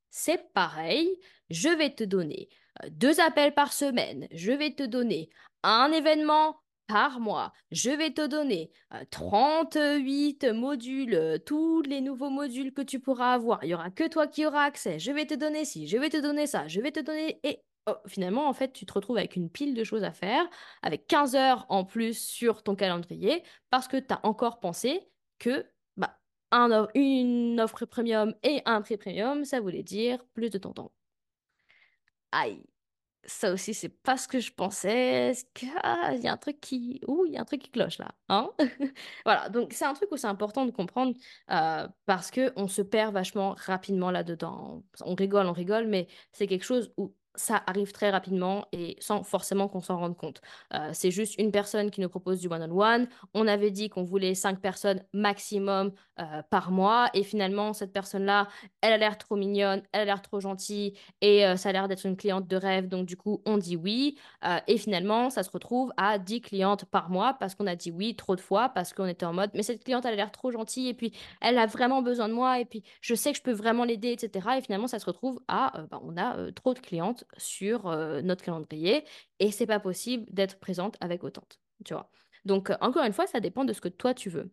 [0.10, 1.18] c'est pareil,
[1.50, 2.50] je vais te donner
[2.90, 5.30] deux appels par semaine, je vais te donner
[5.64, 8.72] un événement par mois, je vais te donner
[9.12, 13.90] 38 euh, modules, euh, tous les nouveaux modules que tu pourras avoir, il y aura
[13.92, 16.68] que toi qui auras accès, je vais te donner ci, je vais te donner ça,
[16.68, 17.40] je vais te donner...
[17.44, 20.48] Et oh, finalement, en fait, tu te retrouves avec une pile de choses à faire,
[20.82, 25.08] avec 15 heures en plus sur ton calendrier, parce que tu as encore pensé
[25.40, 25.66] que
[26.96, 30.92] une offre premium et un prix premium, ça voulait dire plus de ton temps.
[32.32, 32.64] Aïe,
[33.28, 35.34] ça aussi, c'est pas ce que je pensais.
[35.84, 37.98] Ah, il y a un truc qui, ouh, il y a un truc qui cloche
[38.00, 38.52] là, hein?
[39.26, 41.14] Voilà, donc c'est un truc où c'est important de comprendre
[41.52, 44.84] euh, parce que on se perd vachement rapidement là-dedans.
[45.02, 49.24] On rigole, on rigole, mais c'est quelque chose où ça arrive très rapidement et sans
[49.24, 50.42] forcément qu'on s'en rende compte.
[50.74, 53.08] Euh, c'est juste une personne qui nous propose du one-on-one.
[53.34, 58.48] On avait dit qu'on voulait cinq personnes maximum euh, par mois et finalement, cette personne-là,
[58.82, 61.88] elle a l'air trop mignonne, elle a l'air trop gentille et euh, ça a l'air
[61.88, 62.88] d'être une cliente de rêve.
[62.88, 64.18] Donc, du coup, on dit oui.
[64.68, 68.16] et finalement, ça se retrouve à 10 clientes par mois parce qu'on a dit oui
[68.16, 70.52] trop de fois, parce qu'on était en mode, mais cette cliente, elle a l'air trop
[70.52, 73.44] gentille et puis elle a vraiment besoin de moi et puis je sais que je
[73.44, 74.48] peux vraiment l'aider, etc.
[74.58, 77.90] Et finalement, ça se retrouve à, bah, on a trop de clientes sur
[78.24, 79.04] notre calendrier
[79.40, 81.44] et c'est pas possible d'être présente avec autant.
[82.46, 84.52] Donc, encore une fois, ça dépend de ce que toi tu veux.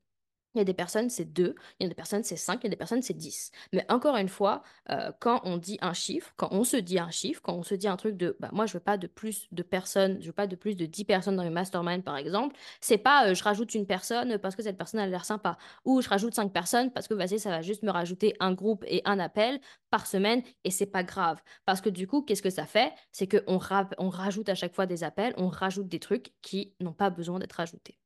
[0.54, 2.64] Il y a des personnes, c'est 2, il y a des personnes, c'est 5, il
[2.64, 3.50] y a des personnes, c'est 10.
[3.72, 7.10] Mais encore une fois, euh, quand on dit un chiffre, quand on se dit un
[7.10, 9.48] chiffre, quand on se dit un truc de bah, moi, je veux pas de plus
[9.52, 12.56] de personnes, je veux pas de plus de 10 personnes dans mes mastermind, par exemple,
[12.80, 16.00] c'est pas euh, je rajoute une personne parce que cette personne a l'air sympa, ou
[16.00, 19.02] je rajoute 5 personnes parce que vas-y, ça va juste me rajouter un groupe et
[19.04, 21.42] un appel par semaine et c'est pas grave.
[21.66, 22.92] Parce que du coup, qu'est-ce que ça fait?
[23.12, 23.58] C'est qu'on
[23.98, 27.38] on rajoute à chaque fois des appels, on rajoute des trucs qui n'ont pas besoin
[27.38, 27.98] d'être ajoutés.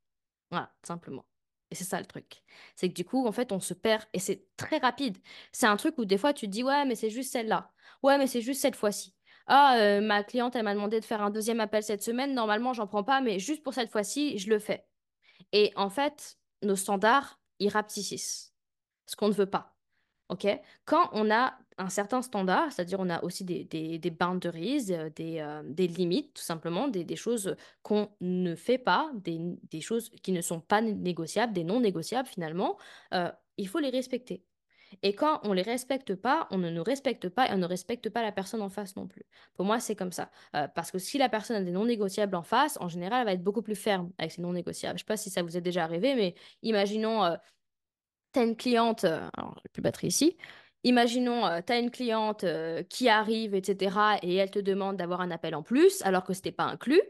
[0.51, 1.25] Voilà, simplement.
[1.71, 2.43] Et c'est ça le truc.
[2.77, 5.19] C'est que du coup, en fait, on se perd et c'est très rapide.
[5.53, 7.71] C'est un truc où des fois, tu te dis, ouais, mais c'est juste celle-là.
[8.03, 9.15] Ouais, mais c'est juste cette fois-ci.
[9.47, 12.35] Ah, euh, ma cliente, elle m'a demandé de faire un deuxième appel cette semaine.
[12.35, 14.87] Normalement, j'en prends pas, mais juste pour cette fois-ci, je le fais.
[15.53, 18.55] Et en fait, nos standards, ils rapetissent.
[19.07, 19.75] Ce qu'on ne veut pas.
[20.29, 20.47] OK?
[20.85, 25.39] Quand on a un certain standard, c'est-à-dire on a aussi des, des, boundaries, euh, des,
[25.41, 30.41] euh, des limites, tout simplement, des, choses qu'on ne fait pas, des, choses qui ne
[30.41, 32.77] sont pas négociables, des non négociables finalement,
[33.15, 34.45] euh, il faut les respecter.
[35.03, 38.09] Et quand on les respecte pas, on ne nous respecte pas et on ne respecte
[38.09, 39.23] pas la personne en face non plus.
[39.55, 40.31] Pour moi, c'est comme ça.
[40.75, 43.33] parce que si la personne a des non négociables en face, en général, elle va
[43.35, 44.99] être beaucoup plus ferme avec ses non négociables.
[44.99, 47.37] Je sais pas si ça vous est déjà arrivé, mais imaginons
[48.33, 50.37] tu as une cliente, euh, alors j'ai plus batterie ici,
[50.85, 55.21] imaginons, euh, tu as une cliente euh, qui arrive, etc., et elle te demande d'avoir
[55.21, 57.03] un appel en plus, alors que ce n'était pas inclus,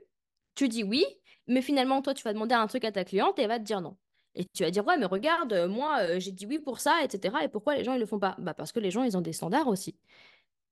[0.55, 1.05] tu dis oui,
[1.47, 3.65] mais finalement, toi, tu vas demander un truc à ta cliente et elle va te
[3.65, 3.97] dire non.
[4.35, 7.49] Et tu vas dire, ouais, mais regarde, moi, j'ai dit oui pour ça, etc., et
[7.49, 8.37] pourquoi les gens, ils le font pas?
[8.39, 9.97] Bah, parce que les gens, ils ont des standards aussi.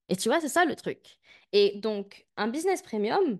[0.08, 1.18] Et tu vois, c'est ça le truc.
[1.52, 3.38] Et donc, un business premium,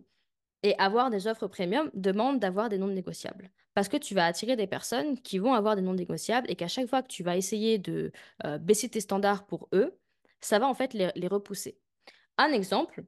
[0.62, 3.50] et avoir des offres premium demande d'avoir des non négociables.
[3.76, 6.66] Parce que tu vas attirer des personnes qui vont avoir des non négociables et qu'à
[6.66, 8.10] chaque fois que tu vas essayer de
[8.46, 9.98] euh, baisser tes standards pour eux,
[10.40, 11.78] ça va en fait les, repousser.
[12.38, 13.04] Un exemple,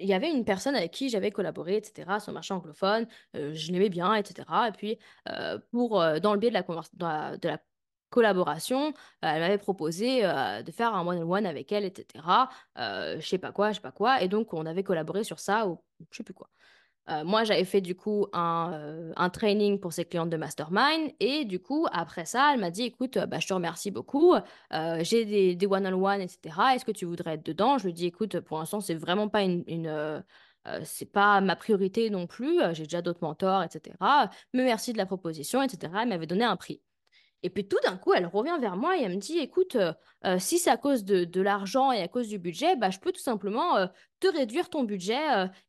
[0.00, 3.70] il y avait une personne avec qui j'avais collaboré, etc., sur marché anglophone, euh, je
[3.70, 4.48] l'aimais bien, etc.
[4.66, 7.58] Et puis, euh, pour, dans le biais de la, de la,
[8.10, 12.48] collaboration, elle m'avait proposé de faire un one-on-one avec elle, etc.
[12.76, 14.22] je sais pas quoi, je sais pas quoi.
[14.22, 16.48] Et donc, on avait collaboré sur ça, ou je sais plus quoi.
[17.10, 21.10] Euh, moi, j'avais fait du coup un, euh, un, training pour ses clientes de mastermind
[21.20, 24.98] et du coup, après ça, elle m'a dit, écoute, bah, je te remercie beaucoup, euh,
[25.02, 26.56] j'ai des, one-on-one, etc.
[26.74, 27.78] Est-ce que tu voudrais être dedans?
[27.78, 30.22] Je lui dit, écoute, pour l'instant, c'est vraiment pas une
[30.82, 33.96] c'est pas ma priorité non plus, j'ai déjà d'autres mentors, etc.
[34.54, 35.92] Mais merci de la proposition, etc.
[36.00, 36.80] Elle m'avait donné un prix.
[37.44, 39.92] Et puis tout d'un coup, elle revient vers moi et elle me dit, écoute, euh,
[40.24, 43.12] euh, si c'est à cause de, l'argent et à cause du budget, bah, je peux
[43.12, 43.86] tout simplement euh,
[44.18, 45.20] te réduire ton budget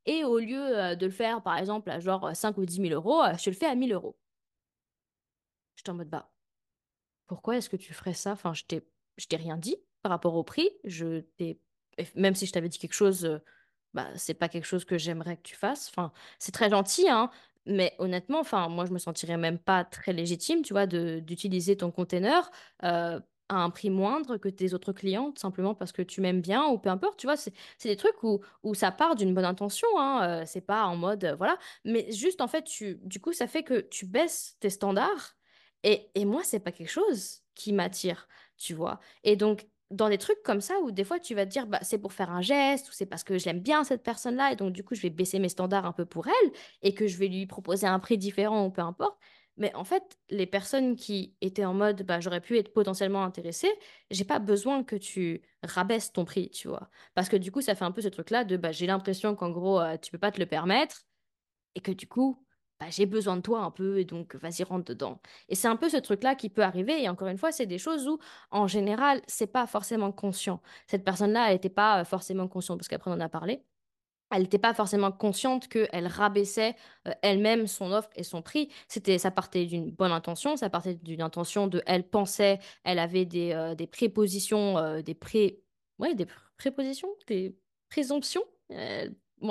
[0.06, 3.22] et au lieu de le faire, par exemple, à genre 5 ou 10 000 euros,
[3.38, 4.18] je le fais à 1000 euros.
[5.76, 6.32] J'étais en mode, bah,
[7.28, 8.32] pourquoi est-ce que tu ferais ça?
[8.32, 8.82] Enfin, je t'ai,
[9.28, 10.70] t'ai rien dit par rapport au prix.
[10.86, 11.60] Je t'ai,
[12.16, 13.42] même si je t'avais dit quelque chose,
[13.94, 15.90] bah, c'est pas quelque chose que j'aimerais que tu fasses.
[15.90, 17.30] Enfin, c'est très gentil, hein,
[17.66, 21.78] mais honnêtement, enfin, moi, je me sentirais même pas très légitime, tu vois, de, d'utiliser
[21.78, 22.50] ton container
[22.84, 26.66] euh, à un prix moindre que tes autres clients, simplement parce que tu m'aimes bien
[26.68, 27.38] ou peu importe, tu vois.
[27.38, 30.86] C'est, c'est des trucs où, où ça part d'une bonne intention, hein, euh, c'est pas
[30.86, 31.58] en mode, euh, voilà.
[31.86, 35.36] Mais juste, en fait, tu, du coup, ça fait que tu baisses tes standards.
[35.84, 39.00] Et, et moi, c'est pas quelque chose qui m'attire, tu vois.
[39.24, 41.80] Et donc, dans des trucs comme ça où des fois tu vas te dire bah,
[41.82, 44.56] c'est pour faire un geste ou c'est parce que je l'aime bien cette personne-là et
[44.56, 47.18] donc du coup je vais baisser mes standards un peu pour elle et que je
[47.18, 49.18] vais lui proposer un prix différent ou peu importe.
[49.58, 53.72] Mais en fait, les personnes qui étaient en mode bah, j'aurais pu être potentiellement intéressée,
[54.12, 56.90] j'ai pas besoin que tu rabaisses ton prix, tu vois.
[57.14, 59.52] Parce que du coup, ça fait un peu ce truc-là de bah, j'ai l'impression qu'en
[59.52, 61.04] gros, euh, tu peux pas te le permettre
[61.76, 62.45] et que du coup,
[62.80, 65.22] bah, j'ai besoin de toi un peu et donc vas-y rentre dedans.
[65.50, 67.78] Et c'est un peu ce truc-là qui peut arriver et encore une fois, c'est des
[67.78, 68.20] choses où
[68.52, 70.62] en général, c'est pas forcément conscient.
[70.88, 73.64] Cette personne-là, elle n'était pas forcément consciente parce qu'après on en a parlé.
[74.32, 76.76] Elle n'était pas forcément consciente qu'elle rabaissait
[77.22, 78.70] elle-même son offre et son prix.
[78.88, 83.26] C'était, ça partait d'une bonne intention, ça partait d'une intention de, elle pensait, elle avait
[83.26, 85.62] des, des prépositions, des pré,
[86.00, 86.26] ouais, des
[86.58, 87.56] prépositions, des
[87.90, 88.44] présomptions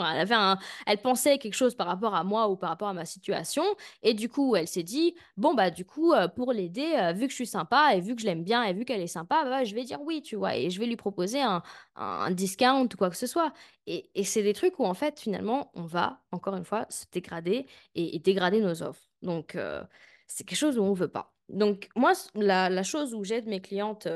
[0.02, 3.64] elle pensait quelque chose par rapport à moi ou par rapport à ma situation,
[4.02, 7.26] et du coup, elle s'est dit, bon, bah, du coup, euh, pour l'aider, euh, vu
[7.26, 9.44] que je suis sympa et vu que je l'aime bien et vu qu'elle est sympa,
[9.44, 11.62] bah, je vais dire oui, tu vois, et je vais lui proposer un,
[11.96, 13.52] un discount ou quoi que ce soit.
[13.86, 17.66] Et, c'est des trucs où, en fait, finalement, on va, encore une fois, se dégrader
[17.94, 19.10] et, dégrader nos offres.
[19.22, 19.84] Donc, euh,
[20.26, 21.32] c'est quelque chose où on veut pas.
[21.50, 24.08] Donc, moi, la chose où j'aide mes clientes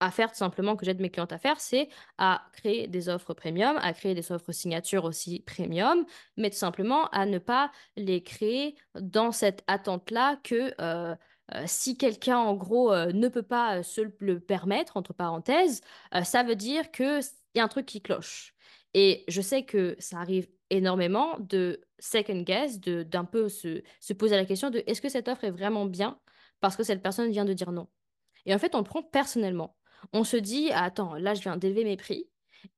[0.00, 3.34] à faire tout simplement, que j'aide mes clientes à faire, c'est à créer des offres
[3.34, 6.04] premium, à créer des offres signature aussi premium,
[6.36, 11.14] mais tout simplement à ne pas les créer dans cette attente-là que euh,
[11.54, 15.82] euh, si quelqu'un, en gros, euh, ne peut pas se le permettre, entre parenthèses,
[16.24, 17.20] ça veut dire qu'il
[17.54, 18.54] y a un truc qui cloche.
[18.94, 24.36] Et je sais que ça arrive énormément de second guess, d'un peu se, se poser
[24.36, 26.18] la question de est-ce que cette offre est vraiment bien
[26.60, 27.88] parce que cette personne vient de dire non.
[28.46, 29.76] Et en fait, on le prend personnellement.
[30.12, 32.28] On se dit, ah, attends, là, je viens d'élever mes prix.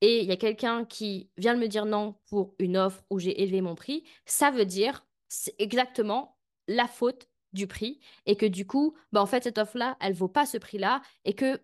[0.01, 3.19] Et il y a quelqu'un qui vient de me dire non pour une offre où
[3.19, 4.05] j'ai élevé mon prix.
[4.27, 6.37] Ça veut dire c'est exactement
[6.69, 8.01] la faute du prix.
[8.27, 11.03] Et que du coup, bah, en fait, cette offre-là, elle vaut pas ce prix-là.
[11.25, 11.61] Et que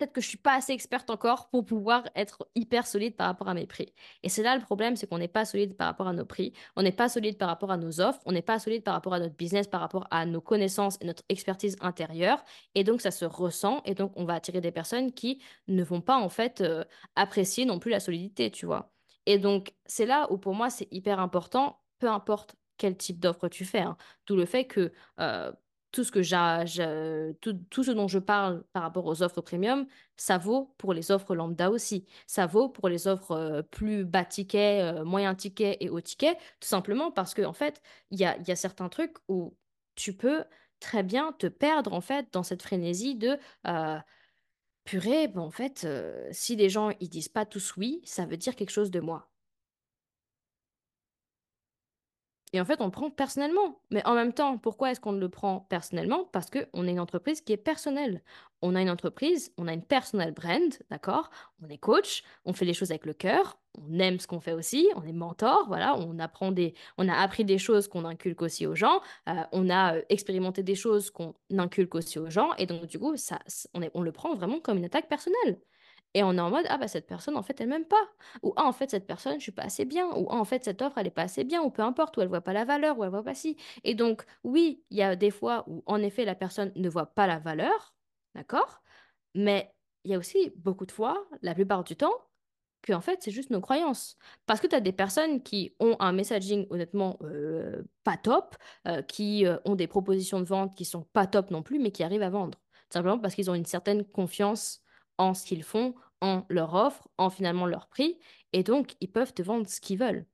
[0.00, 3.48] peut-être que je suis pas assez experte encore pour pouvoir être hyper solide par rapport
[3.48, 3.92] à mes prix.
[4.22, 6.54] Et c'est là le problème, c'est qu'on n'est pas solide par rapport à nos prix,
[6.74, 9.12] on n'est pas solide par rapport à nos offres, on n'est pas solide par rapport
[9.12, 12.42] à notre business, par rapport à nos connaissances et notre expertise intérieure.
[12.74, 16.00] Et donc ça se ressent et donc on va attirer des personnes qui ne vont
[16.00, 16.84] pas en fait euh,
[17.14, 18.90] apprécier non plus la solidité, tu vois.
[19.26, 23.48] Et donc c'est là où pour moi c'est hyper important, peu importe quel type d'offre
[23.48, 23.80] tu fais.
[23.80, 23.98] Hein.
[24.24, 25.52] Tout le fait que euh,
[25.92, 26.20] tout ce que
[27.70, 29.86] tout, ce dont je parle par rapport aux offres premium,
[30.16, 32.06] ça vaut pour les offres lambda aussi.
[32.26, 36.68] Ça vaut pour les offres plus bas ticket, euh, moyen ticket et haut ticket, tout
[36.68, 39.56] simplement parce que en fait, il y a, certains trucs où
[39.94, 40.44] tu peux
[40.80, 43.38] très bien te perdre en fait dans cette frénésie de
[44.84, 45.86] purée, bon, en fait,
[46.32, 49.30] si les gens ils disent pas tous oui, ça veut dire quelque chose de moi.
[52.52, 53.80] Et en fait, on le prend personnellement.
[53.90, 56.24] Mais en même temps, pourquoi est-ce qu'on le prend personnellement?
[56.32, 58.22] Parce qu'on est une entreprise qui est personnelle.
[58.60, 61.30] On a une entreprise, on a une personal brand, d'accord?
[61.62, 64.52] On est coach, on fait les choses avec le cœur, on aime ce qu'on fait
[64.52, 69.00] aussi, on est mentor, voilà, on a appris des choses qu'on inculque aussi aux gens,
[69.28, 72.98] euh, on a euh, expérimenté des choses qu'on inculque aussi aux gens, et donc du
[72.98, 73.38] coup, ça,
[73.94, 75.58] on le prend vraiment comme une attaque personnelle.
[76.14, 78.08] Et on est en mode, ah bah cette personne, en fait, elle m'aime pas.
[78.42, 80.06] Ou ah, en fait, cette personne, je suis pas assez bien.
[80.16, 81.62] Ou ah, en fait, cette offre, elle est pas assez bien.
[81.62, 83.56] Ou peu importe, ou elle voit pas la valeur, ou elle voit pas si.
[83.84, 87.06] Et donc, oui, il y a des fois où, en effet, la personne ne voit
[87.06, 87.94] pas la valeur,
[88.34, 88.82] d'accord?
[89.34, 89.72] Mais
[90.04, 92.14] il y a aussi beaucoup de fois, la plupart du temps,
[92.82, 94.16] que en fait, c'est juste nos croyances.
[94.46, 98.56] Parce que tu as des personnes qui ont un messaging, honnêtement, euh, pas top,
[98.88, 101.92] euh, qui euh, ont des propositions de vente qui sont pas top non plus, mais
[101.92, 102.58] qui arrivent à vendre.
[102.90, 104.82] Simplement parce qu'ils ont une certaine confiance
[105.20, 108.18] en ce qu'ils font, en leur offre, en finalement leur prix,
[108.52, 110.26] et donc ils peuvent te vendre ce qu'ils veulent.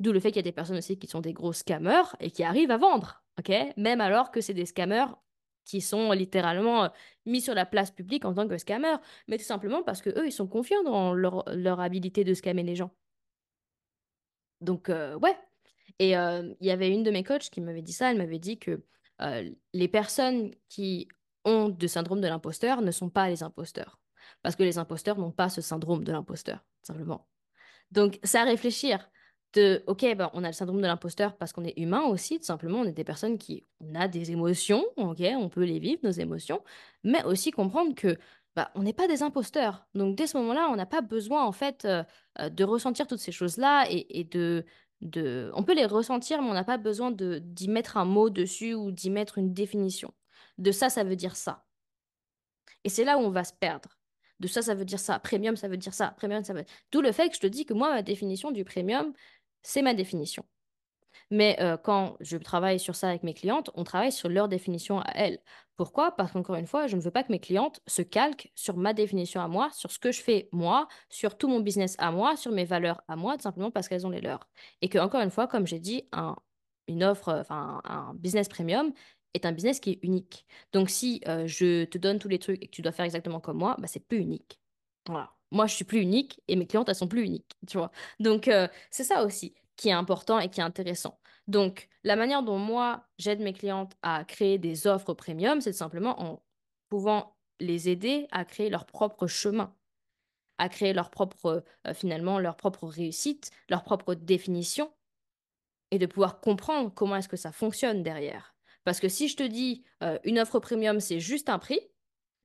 [0.00, 2.30] D'où le fait qu'il y a des personnes aussi qui sont des gros scammers et
[2.30, 3.22] qui arrivent à vendre,
[3.76, 5.06] Même alors que c'est des scammers
[5.64, 6.88] qui sont littéralement euh,
[7.26, 8.98] mis sur la place publique en tant que scammers,
[9.28, 12.62] mais tout simplement parce que eux, ils sont confiants dans leur, leur habilité de scammer
[12.62, 12.92] les gens.
[14.60, 15.36] Donc, euh, ouais.
[15.98, 18.38] Et euh, il y avait une de mes coachs qui m'avait dit ça, elle m'avait
[18.38, 18.82] dit que
[19.72, 21.08] les personnes qui
[21.46, 23.98] ont de syndrome de l'imposteur ne sont pas les imposteurs.
[24.42, 27.28] Parce que les imposteurs n'ont pas ce syndrome de l'imposteur, simplement.
[27.90, 29.10] Donc, c'est à réfléchir.
[29.52, 32.44] De, ok, ben, on a le syndrome de l'imposteur parce qu'on est humain aussi, tout
[32.44, 36.00] simplement, on est des personnes qui, on a des émotions, ok, on peut les vivre,
[36.02, 36.62] nos émotions,
[37.04, 38.18] mais aussi comprendre que
[38.56, 39.86] bah, on n'est pas des imposteurs.
[39.94, 42.02] Donc, dès ce moment-là, on n'a pas besoin, en fait, euh,
[42.40, 44.64] euh, de ressentir toutes ces choses-là et, de,
[45.02, 45.50] de...
[45.54, 48.74] On peut les ressentir, mais on n'a pas besoin de, d'y mettre un mot dessus
[48.74, 50.12] ou d'y mettre une définition.
[50.58, 51.66] De ça, ça veut dire ça.
[52.84, 53.95] Et c'est là où on va se perdre
[54.40, 56.64] de ça, ça veut dire ça, premium, ça veut dire ça, premium, ça veut...
[56.92, 59.12] D'où le fait que je te dis que moi, ma définition du premium,
[59.62, 60.44] c'est ma définition.
[61.30, 65.00] Mais euh, quand je travaille sur ça avec mes clientes, on travaille sur leur définition
[65.00, 65.38] à elles.
[65.76, 66.12] Pourquoi?
[66.12, 68.94] Parce qu'encore une fois, je ne veux pas que mes clientes se calquent sur ma
[68.94, 72.36] définition à moi, sur ce que je fais moi, sur tout mon business à moi,
[72.36, 74.48] sur mes valeurs à moi, tout simplement parce qu'elles ont les leurs.
[74.82, 76.36] Et que, encore une fois, comme j'ai dit, un,
[76.88, 78.92] une offre, enfin un business premium,
[79.34, 80.46] est un business qui est unique.
[80.72, 83.40] Donc si euh, je te donne tous les trucs et que tu dois faire exactement
[83.40, 84.60] comme moi, bah, c'est plus unique.
[85.06, 85.32] Voilà.
[85.52, 87.90] Moi, je suis plus unique et mes clientes, elles sont plus uniques, tu vois.
[88.18, 91.20] Donc euh, c'est ça aussi qui est important et qui est intéressant.
[91.46, 96.20] Donc la manière dont moi, j'aide mes clientes à créer des offres premium, c'est simplement
[96.20, 96.42] en
[96.88, 99.74] pouvant les aider à créer leur propre chemin
[100.58, 104.92] à créer leur propre, euh, finalement, leur propre réussite, leur propre définition,
[105.90, 108.55] et de pouvoir comprendre comment est-ce que ça fonctionne derrière.
[108.86, 111.80] Parce que si je te dis euh, une offre premium, c'est juste un prix,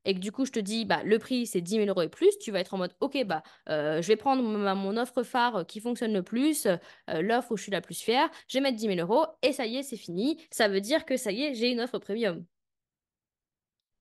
[0.06, 2.10] et que du coup je te dis bah, le prix c'est 10 000 euros et
[2.10, 5.68] plus, tu vas être en mode ok, bah, euh, je vais prendre mon, offre phare
[5.68, 6.78] qui fonctionne le plus, euh,
[7.22, 9.68] l'offre où je suis la plus fière, je vais mettre 10 000 euros et ça
[9.68, 10.44] y est, c'est fini.
[10.50, 12.44] Ça veut dire que ça y est, j'ai une offre premium.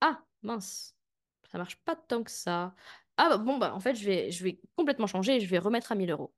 [0.00, 0.94] Ah, mince,
[1.50, 2.74] ça marche pas tant que ça.
[3.18, 5.58] Ah bah, bon, bah en fait, je vais, je vais complètement changer et je vais
[5.58, 6.32] remettre à 1000 euros.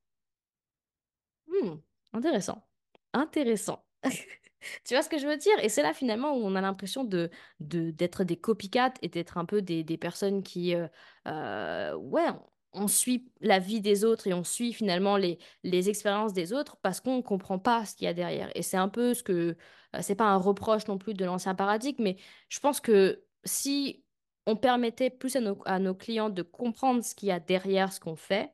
[1.47, 1.77] Hmm,
[2.13, 2.67] intéressant.
[3.13, 3.85] Intéressant.
[4.85, 5.57] Tu vois ce que je veux dire?
[5.61, 9.45] Et c'est là finalement où on a l'impression de, d'être des copycats et d'être un
[9.45, 10.87] peu des, des personnes qui, euh,
[11.27, 12.25] euh, ouais,
[12.73, 16.77] on, suit la vie des autres et on suit finalement les, les expériences des autres
[16.81, 18.49] parce qu'on ne comprend pas ce qu'il y a derrière.
[18.55, 19.57] Et c'est un peu ce que,
[19.95, 22.17] euh, c'est pas un reproche non plus de l'ancien paradigme, mais
[22.49, 24.03] je pense que si
[24.45, 27.93] on permettait plus à nos, à nos clients de comprendre ce qu'il y a derrière
[27.93, 28.53] ce qu'on fait,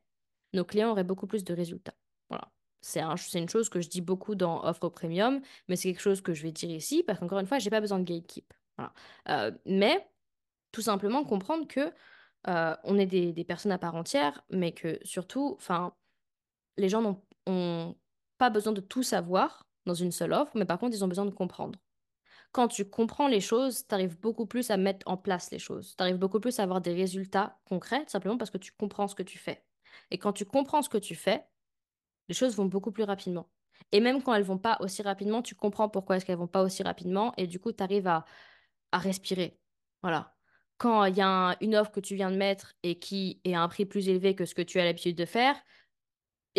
[0.53, 1.98] nos clients auraient beaucoup plus de résultats.
[2.81, 6.33] C'est une chose que je dis beaucoup dans Offre Premium, mais c'est quelque chose que
[6.33, 8.53] je vais dire ici parce qu'encore une fois, j'ai pas besoin de gatekeep.
[9.27, 10.07] Euh, mais
[10.71, 11.91] tout simplement comprendre que
[12.47, 15.93] euh, on est des, personnes à part entière, mais que surtout, enfin,
[16.77, 17.95] les gens n'ont ont
[18.37, 21.25] pas besoin de tout savoir dans une seule offre, mais par contre, ils ont besoin
[21.25, 21.79] de comprendre.
[22.51, 25.95] Quand tu comprends les choses, tu arrives beaucoup plus à mettre en place les choses.
[25.97, 29.15] Tu arrives beaucoup plus à avoir des résultats concrets, simplement parce que tu comprends ce
[29.15, 29.63] que tu fais.
[30.11, 31.43] Et quand tu comprends ce que tu fais,
[32.29, 33.49] les choses vont beaucoup plus rapidement.
[33.91, 36.63] Et même quand elles vont pas aussi rapidement, tu comprends pourquoi est-ce qu'elles vont pas
[36.63, 38.25] aussi rapidement, et du coup, tu arrives à,
[38.93, 39.59] respirer.
[40.01, 40.35] Voilà.
[40.77, 43.53] Quand il y a un- une offre que tu viens de mettre et qui est
[43.53, 45.55] à un prix plus élevé que ce que tu as l'habitude de faire,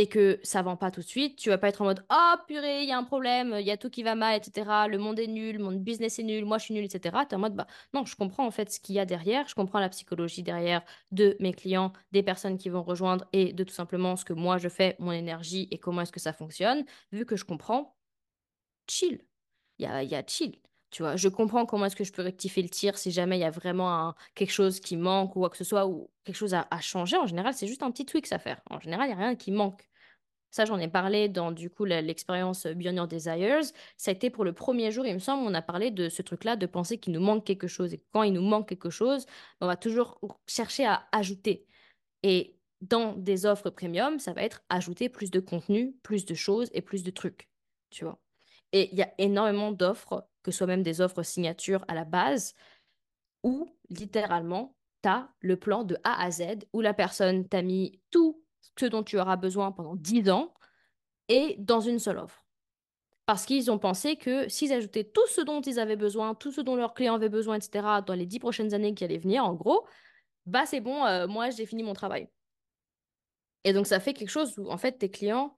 [0.01, 2.35] et que ça vend pas tout de suite, tu vas pas être en mode Oh
[2.49, 4.87] purée, il y a un problème, il y a tout qui va mal, etc.
[4.89, 7.19] Le monde est nul, mon business est nul, moi je suis nul, etc.
[7.29, 9.47] Tu es en mode bah non, je comprends en fait ce qu'il y a derrière,
[9.47, 10.83] je comprends la psychologie derrière
[11.13, 14.57] de mes clients, des personnes qui vont rejoindre et de tout simplement ce que moi
[14.57, 16.87] je fais, mon énergie et comment est-ce que ça fonctionne.
[17.13, 17.95] Vu que je comprends,
[18.89, 19.21] chill.
[19.79, 20.59] Il y a, y a chill.
[20.91, 23.41] Tu vois, je comprends comment est-ce que je peux rectifier le tir si jamais il
[23.43, 26.55] y a vraiment quelque chose qui manque ou quoi que ce soit ou quelque chose
[26.55, 27.17] à, à changer.
[27.17, 28.61] En général, c'est juste un petit tweak à faire.
[28.71, 29.90] En général, il n'y a rien qui manque.
[30.51, 33.63] Ça, j'en ai parlé dans du coup l'expérience Beyond Your Desires.
[33.97, 36.23] Ça a été pour le premier jour, il me semble, on a parlé de ce
[36.23, 37.95] truc-là, de penser qu'il nous manque quelque chose.
[37.95, 39.27] Et quand il nous manque quelque chose,
[39.61, 41.67] on va toujours chercher à ajouter.
[42.23, 46.69] Et dans des offres premium, ça va être ajouter plus de contenu, plus de choses
[46.73, 47.49] et plus de trucs.
[47.91, 48.19] Tu vois.
[48.73, 52.05] Et il y a énormément d'offres, que ce soit même des offres signature à la
[52.05, 52.55] base,
[53.43, 56.43] où littéralement, tu as le plan de A à Z,
[56.73, 58.40] où la personne t'a mis tout
[58.79, 60.55] ce dont tu auras besoin pendant 10 ans
[61.29, 62.45] et dans une seule offre.
[63.27, 66.61] Parce qu'ils ont pensé que s'ils ajoutaient tout ce dont ils avaient besoin, tout ce
[66.61, 69.55] dont leurs clients avaient besoin, etc., dans les 10 prochaines années qui allaient venir, en
[69.55, 69.87] gros,
[70.47, 72.29] bah c'est bon, euh, moi j'ai fini mon travail.
[73.65, 75.57] Et donc ça fait quelque chose où en fait tes clients,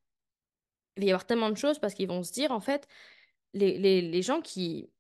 [0.97, 2.87] il va y avoir tellement de choses parce qu'ils vont se dire en fait,
[3.55, 4.91] les, les, les gens qui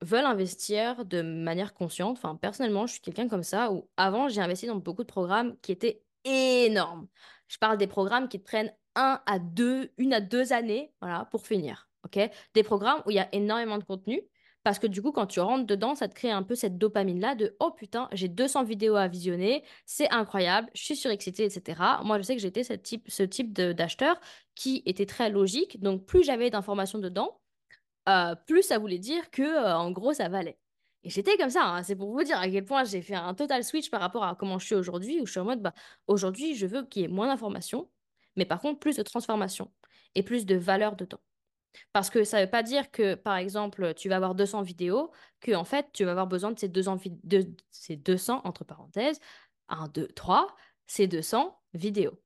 [0.00, 2.16] veulent investir de manière consciente.
[2.18, 5.56] Enfin, personnellement, je suis quelqu'un comme ça où avant, j'ai investi dans beaucoup de programmes
[5.60, 7.08] qui étaient énormes.
[7.48, 11.26] Je parle des programmes qui te prennent un à deux, une à deux années, voilà,
[11.30, 11.88] pour finir.
[12.04, 12.18] OK?
[12.54, 14.22] Des programmes où il y a énormément de contenu.
[14.64, 17.34] Parce que du coup, quand tu rentres dedans, ça te crée un peu cette dopamine-là
[17.36, 21.80] de Oh putain, j'ai 200 vidéos à visionner, c'est incroyable, je suis surexcitée, etc.
[22.04, 24.20] Moi, je sais que j'étais ce type, ce type d'acheteur
[24.54, 25.80] qui était très logique.
[25.80, 27.40] Donc, plus j'avais d'informations dedans,
[28.08, 30.58] euh, plus ça voulait dire que, euh, en gros, ça valait.
[31.08, 31.82] Et j'étais comme ça, hein.
[31.82, 34.34] C'est pour vous dire à quel point j'ai fait un total switch par rapport à
[34.34, 35.72] comment je suis aujourd'hui, où je suis en mode, bah,
[36.06, 37.90] aujourd'hui, je veux qu'il y ait moins d'informations,
[38.36, 39.72] mais par contre, plus de transformation
[40.14, 41.20] et plus de valeur dedans.
[41.94, 45.10] Parce que ça ne veut pas dire que, par exemple, tu vas avoir 200 vidéos,
[45.40, 48.64] que, en fait, tu vas avoir besoin de ces 200, vi- de, ces 200 entre
[48.64, 49.18] parenthèses,
[49.68, 50.54] un 2 3
[50.86, 52.20] ces 200 vidéos.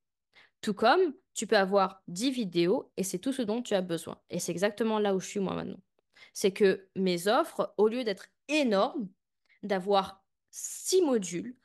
[0.60, 4.20] Tout comme tu peux avoir 10 vidéos et c'est tout ce dont tu as besoin.
[4.28, 5.80] Et c'est exactement là où je suis moi maintenant.
[6.32, 9.08] C'est que mes offres, au lieu d'être énormes,
[9.62, 11.56] d'avoir 6 modules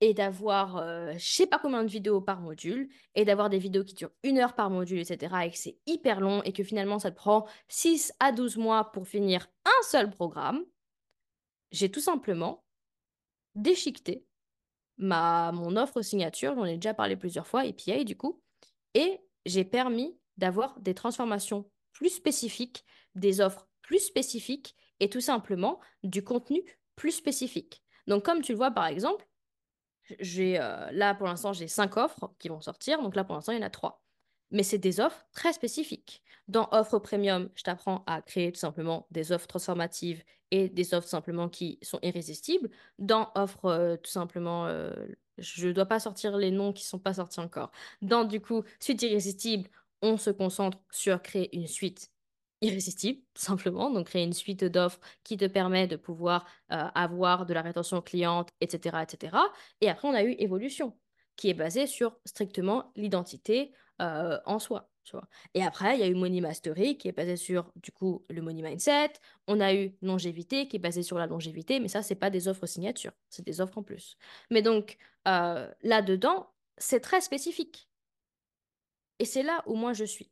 [0.00, 3.84] et d'avoir euh, je sais pas combien de vidéos par module et d'avoir des vidéos
[3.84, 5.34] qui durent une heure par module, etc.
[5.44, 8.90] et que c'est hyper long et que finalement ça te prend 6 à 12 mois
[8.90, 10.64] pour finir un seul programme,
[11.70, 12.64] j'ai tout simplement
[13.54, 14.26] déchiqueté
[14.98, 18.42] ma, mon offre signature, j'en ai déjà parlé plusieurs fois, APA du coup,
[18.94, 22.84] et j'ai permis d'avoir des transformations plus spécifiques,
[23.14, 26.62] des offres plus spécifiques et tout simplement du contenu
[26.94, 27.82] plus spécifique.
[28.06, 29.26] Donc comme tu le vois par exemple,
[30.20, 33.52] j'ai euh, là pour l'instant j'ai cinq offres qui vont sortir, donc là pour l'instant
[33.52, 34.00] il y en a trois.
[34.52, 36.22] Mais c'est des offres très spécifiques.
[36.46, 41.08] Dans offre premium, je t'apprends à créer tout simplement des offres transformatives et des offres
[41.08, 42.70] simplement qui sont irrésistibles.
[42.98, 44.92] Dans offre euh, tout simplement, euh,
[45.38, 47.72] je ne dois pas sortir les noms qui ne sont pas sortis encore.
[48.02, 49.68] Dans du coup suite irrésistible,
[50.02, 52.11] on se concentre sur créer une suite
[52.62, 53.90] irrésistible, tout simplement.
[53.90, 58.00] Donc créer une suite d'offres qui te permet de pouvoir euh, avoir de la rétention
[58.00, 59.36] cliente, etc., etc.
[59.80, 60.96] Et après, on a eu évolution,
[61.36, 64.88] qui est basée sur strictement l'identité euh, en soi.
[65.54, 68.40] Et après, il y a eu Money Mastery, qui est basé sur, du coup, le
[68.40, 69.14] Money Mindset.
[69.48, 72.48] On a eu Longévité, qui est basé sur la longévité, mais ça, c'est pas des
[72.48, 74.16] offres signature, c'est des offres en plus.
[74.50, 74.98] Mais donc,
[75.28, 77.88] euh, là-dedans, c'est très spécifique.
[79.18, 80.30] Et c'est là où moi je suis.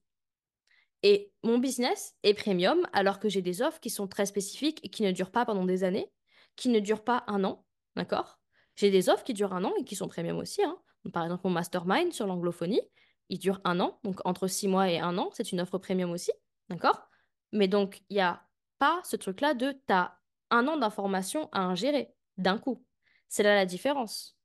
[1.02, 4.90] Et mon business est premium alors que j'ai des offres qui sont très spécifiques et
[4.90, 6.12] qui ne durent pas pendant des années,
[6.56, 7.64] qui ne durent pas un an,
[7.96, 8.38] d'accord?
[8.76, 10.78] J'ai des offres qui durent un an et qui sont premium aussi, hein.
[11.12, 12.82] Par exemple, mon mastermind sur l'anglophonie,
[13.30, 16.10] il dure un an, donc entre six mois et un an, c'est une offre premium
[16.10, 16.32] aussi,
[16.68, 17.08] d'accord?
[17.52, 18.42] Mais donc, il n'y a
[18.78, 20.18] pas ce truc-là de t'as
[20.50, 22.84] un an d'informations à ingérer d'un coup.
[23.28, 24.36] C'est là la différence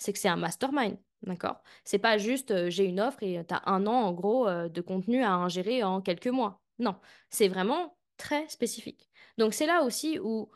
[0.00, 1.62] c'est que c'est un mastermind, d'accord?
[1.84, 5.22] C'est pas juste j'ai une offre et tu as un an en gros de contenu
[5.22, 6.60] à ingérer en quelques mois.
[6.78, 6.96] Non,
[7.30, 9.08] c'est vraiment très spécifique.
[9.38, 10.50] Donc c'est là aussi où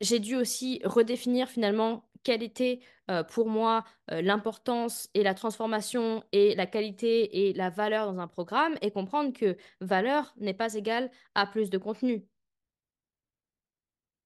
[0.00, 2.80] j'ai dû aussi redéfinir finalement quelle était
[3.28, 8.76] pour moi l'importance et la transformation et la qualité et la valeur dans un programme
[8.82, 12.26] et comprendre que valeur n'est pas égale à plus de contenu.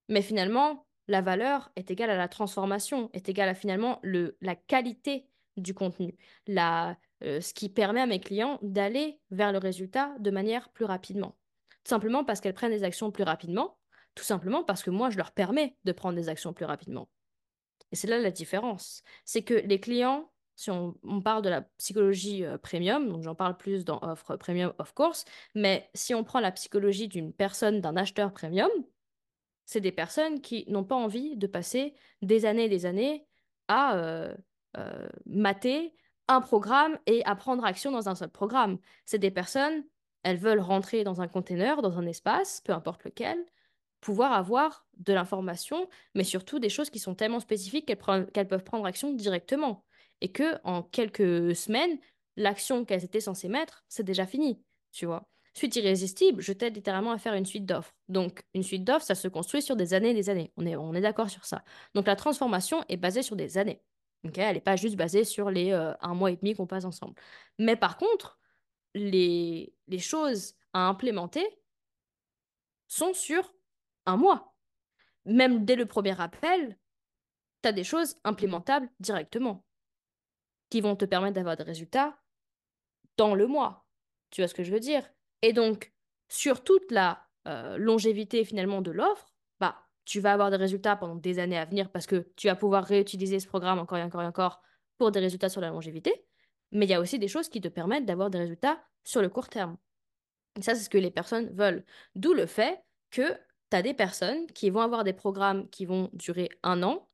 [0.08, 4.54] Mais finalement, la valeur est égale à la transformation, est égale à finalement le, la
[4.54, 6.16] qualité du contenu,
[6.48, 11.36] euh, ce qui permet à mes clients d'aller vers le résultat de manière plus rapidement.
[11.84, 13.78] Tout simplement parce qu'elles prennent des actions plus rapidement,
[14.14, 17.08] tout simplement parce que moi, je leur permets de prendre des actions plus rapidement.
[17.92, 19.02] Et c'est là la différence.
[19.24, 23.34] C'est que les clients, si on, on parle de la psychologie euh, premium, donc j'en
[23.34, 25.24] parle plus dans offre premium, of course,
[25.54, 28.70] mais si on prend la psychologie d'une personne, d'un acheteur premium,
[29.66, 33.26] c'est des personnes qui n'ont pas envie de passer des années et des années
[33.68, 34.34] à euh,
[34.76, 35.94] euh, mater
[36.28, 38.78] un programme et à prendre action dans un seul programme.
[39.04, 39.84] C'est des personnes,
[40.22, 43.44] elles veulent rentrer dans un container, dans un espace, peu importe lequel,
[44.00, 48.86] pouvoir avoir de l'information, mais surtout des choses qui sont tellement spécifiques qu'elles peuvent prendre
[48.86, 49.84] action directement.
[50.20, 51.98] Et que en quelques semaines,
[52.36, 54.62] l'action qu'elles étaient censées mettre, c'est déjà fini,
[54.92, 55.28] tu vois.
[55.54, 57.94] Suite irrésistible, je t'aide littéralement à faire une suite d'offres.
[58.08, 60.52] Donc, une suite d'offres, ça se construit sur des années et des années.
[60.56, 61.64] On est, on est d'accord sur ça.
[61.94, 63.80] Donc, la transformation est basée sur des années.
[64.36, 67.14] Elle n'est pas juste basée sur les euh, un mois et demi qu'on passe ensemble.
[67.58, 68.38] Mais par contre,
[68.94, 71.46] les, choses à implémenter
[72.88, 73.52] sont sur
[74.06, 74.54] un mois.
[75.24, 76.78] Même dès le premier appel,
[77.62, 79.64] tu as des choses implémentables directement
[80.70, 82.18] qui vont te permettre d'avoir des résultats
[83.16, 83.86] dans le mois.
[84.30, 85.08] Tu vois ce que je veux dire?
[85.42, 85.92] Et donc,
[86.28, 89.33] sur toute la euh, longévité finalement de l'offre,
[90.04, 92.84] tu vas avoir des résultats pendant des années à venir parce que tu vas pouvoir
[92.84, 94.62] réutiliser ce programme encore et encore et encore
[94.98, 96.26] pour des résultats sur la longévité.
[96.72, 99.28] Mais il y a aussi des choses qui te permettent d'avoir des résultats sur le
[99.28, 99.76] court terme.
[100.56, 101.84] Et ça, c'est ce que les personnes veulent.
[102.14, 103.32] D'où le fait que
[103.70, 107.08] tu as des personnes qui vont avoir des programmes qui vont durer un an,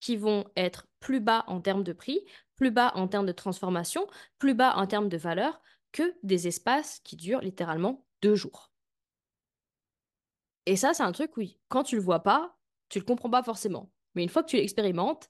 [0.00, 2.24] qui vont être plus bas en termes de prix,
[2.56, 4.06] plus bas en termes de transformation,
[4.38, 5.60] plus bas en termes de valeur,
[5.92, 8.69] que des espaces qui durent littéralement deux jours.
[10.70, 12.56] Et ça, c'est un truc, oui, quand tu le vois pas,
[12.90, 13.90] tu le comprends pas forcément.
[14.14, 15.28] Mais une fois que tu l'expérimentes,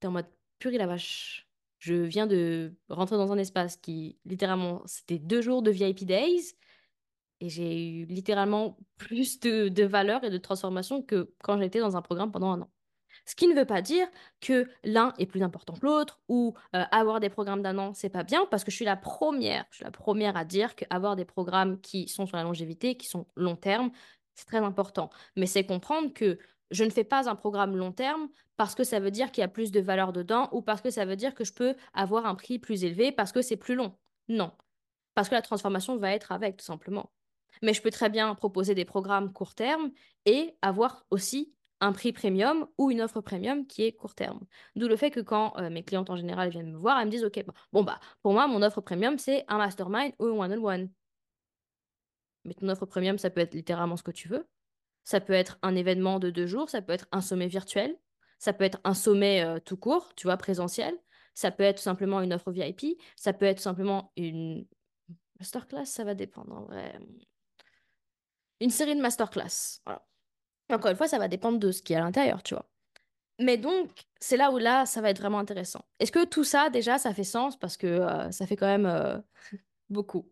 [0.00, 0.28] tu es en mode
[0.60, 1.48] purée la vache.
[1.80, 6.54] Je viens de rentrer dans un espace qui, littéralement, c'était deux jours de VIP Days.
[7.40, 11.96] Et j'ai eu littéralement plus de, de valeur et de transformation que quand j'étais dans
[11.96, 12.70] un programme pendant un an.
[13.24, 14.06] Ce qui ne veut pas dire
[14.40, 18.08] que l'un est plus important que l'autre ou euh, avoir des programmes d'un an, c'est
[18.08, 21.16] pas bien parce que je suis la première, je suis la première à dire qu'avoir
[21.16, 23.90] des programmes qui sont sur la longévité, qui sont long terme,
[24.36, 25.10] c'est très important.
[25.34, 26.38] Mais c'est comprendre que
[26.70, 29.44] je ne fais pas un programme long terme parce que ça veut dire qu'il y
[29.44, 32.26] a plus de valeur dedans ou parce que ça veut dire que je peux avoir
[32.26, 33.96] un prix plus élevé parce que c'est plus long.
[34.28, 34.52] Non.
[35.14, 37.10] Parce que la transformation va être avec, tout simplement.
[37.62, 39.90] Mais je peux très bien proposer des programmes court terme
[40.26, 44.40] et avoir aussi un prix premium ou une offre premium qui est court terme.
[44.76, 47.10] D'où le fait que quand euh, mes clientes en général viennent me voir, elles me
[47.10, 50.90] disent OK, bon bah pour moi mon offre premium c'est un mastermind ou un one-on-one.
[52.46, 54.46] Mais ton offre premium ça peut être littéralement ce que tu veux.
[55.04, 57.96] Ça peut être un événement de deux jours, ça peut être un sommet virtuel,
[58.38, 60.94] ça peut être un sommet euh, tout court, tu vois, présentiel.
[61.34, 64.66] Ça peut être tout simplement une offre VIP, ça peut être tout simplement une
[65.38, 66.98] masterclass, ça va dépendre en vrai.
[68.60, 69.82] Une série de masterclass.
[70.70, 72.66] Encore une fois, ça va dépendre de ce qu'il y a à l'intérieur, tu vois.
[73.38, 75.84] Mais donc, c'est là où là, ça va être vraiment intéressant.
[76.00, 77.58] Est-ce que tout ça, déjà, ça fait sens?
[77.58, 79.18] Parce que euh, ça fait quand même euh,
[79.90, 80.30] beaucoup.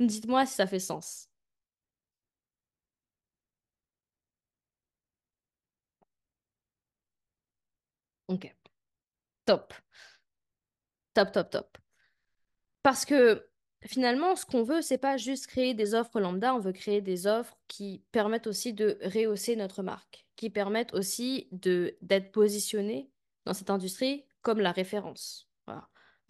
[0.00, 1.28] Dites-moi si ça fait sens.
[8.26, 8.52] Ok.
[9.44, 9.74] Top.
[11.14, 11.78] Top, top, top.
[12.82, 13.46] Parce que
[13.84, 17.26] finalement, ce qu'on veut, c'est pas juste créer des offres lambda, on veut créer des
[17.26, 23.10] offres qui permettent aussi de rehausser notre marque, qui permettent aussi d'être positionné
[23.44, 25.51] dans cette industrie comme la référence.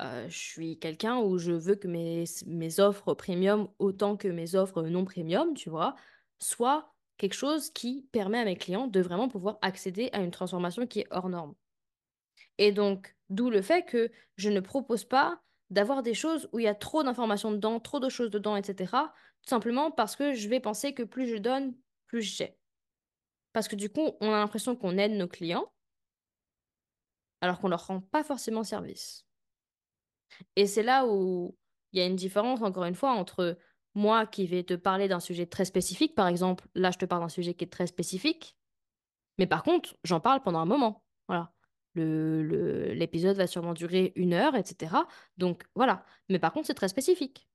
[0.00, 4.54] Euh, je suis quelqu'un où je veux que mes, mes offres premium, autant que mes
[4.54, 5.94] offres non premium, tu vois,
[6.38, 10.86] soient quelque chose qui permet à mes clients de vraiment pouvoir accéder à une transformation
[10.86, 11.54] qui est hors norme.
[12.58, 15.40] Et donc, d'où le fait que je ne propose pas
[15.70, 18.92] d'avoir des choses où il y a trop d'informations dedans, trop de choses dedans, etc.
[19.42, 21.74] Tout simplement parce que je vais penser que plus je donne,
[22.06, 22.56] plus j'ai.
[23.52, 25.72] Parce que du coup, on a l'impression qu'on aide nos clients,
[27.40, 29.26] alors qu'on leur rend pas forcément service.
[30.56, 31.56] Et c'est là où
[31.92, 33.58] il y a une différence, encore une fois, entre
[33.94, 37.22] moi qui vais te parler d'un sujet très spécifique, par exemple, là je te parle
[37.22, 38.56] d'un sujet qui est très spécifique,
[39.38, 41.04] mais par contre, j'en parle pendant un moment.
[41.28, 41.52] Voilà.
[41.94, 44.94] L'épisode le, va sûrement durer une heure, etc.
[45.36, 46.04] Donc voilà.
[46.28, 47.48] Mais par contre, c'est très spécifique.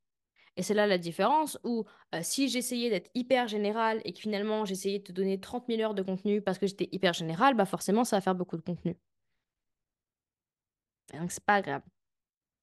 [0.58, 4.66] Et c'est là la différence où euh, si j'essayais d'être hyper général et que finalement
[4.66, 7.66] j'essayais de te donner 30 000 heures de contenu parce que j'étais hyper général, bah
[7.66, 8.98] forcément ça va faire beaucoup de contenu.
[11.14, 11.86] Donc c'est pas agréable.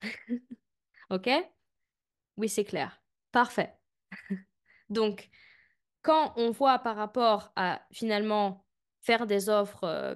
[1.09, 1.29] Ok?
[2.37, 3.01] Oui, c'est clair.
[3.31, 3.77] Parfait.
[4.89, 5.29] Donc,
[6.01, 8.65] quand on voit par rapport à finalement
[9.01, 10.15] faire des offres euh,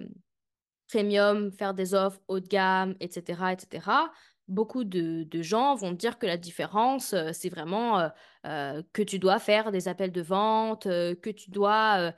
[0.87, 4.11] premium, faire des offres haut de gamme, etc., etc.,
[4.47, 8.09] beaucoup de, gens vont dire que la différence, euh, c'est vraiment
[8.47, 12.13] euh, que tu dois faire des appels de vente, que tu dois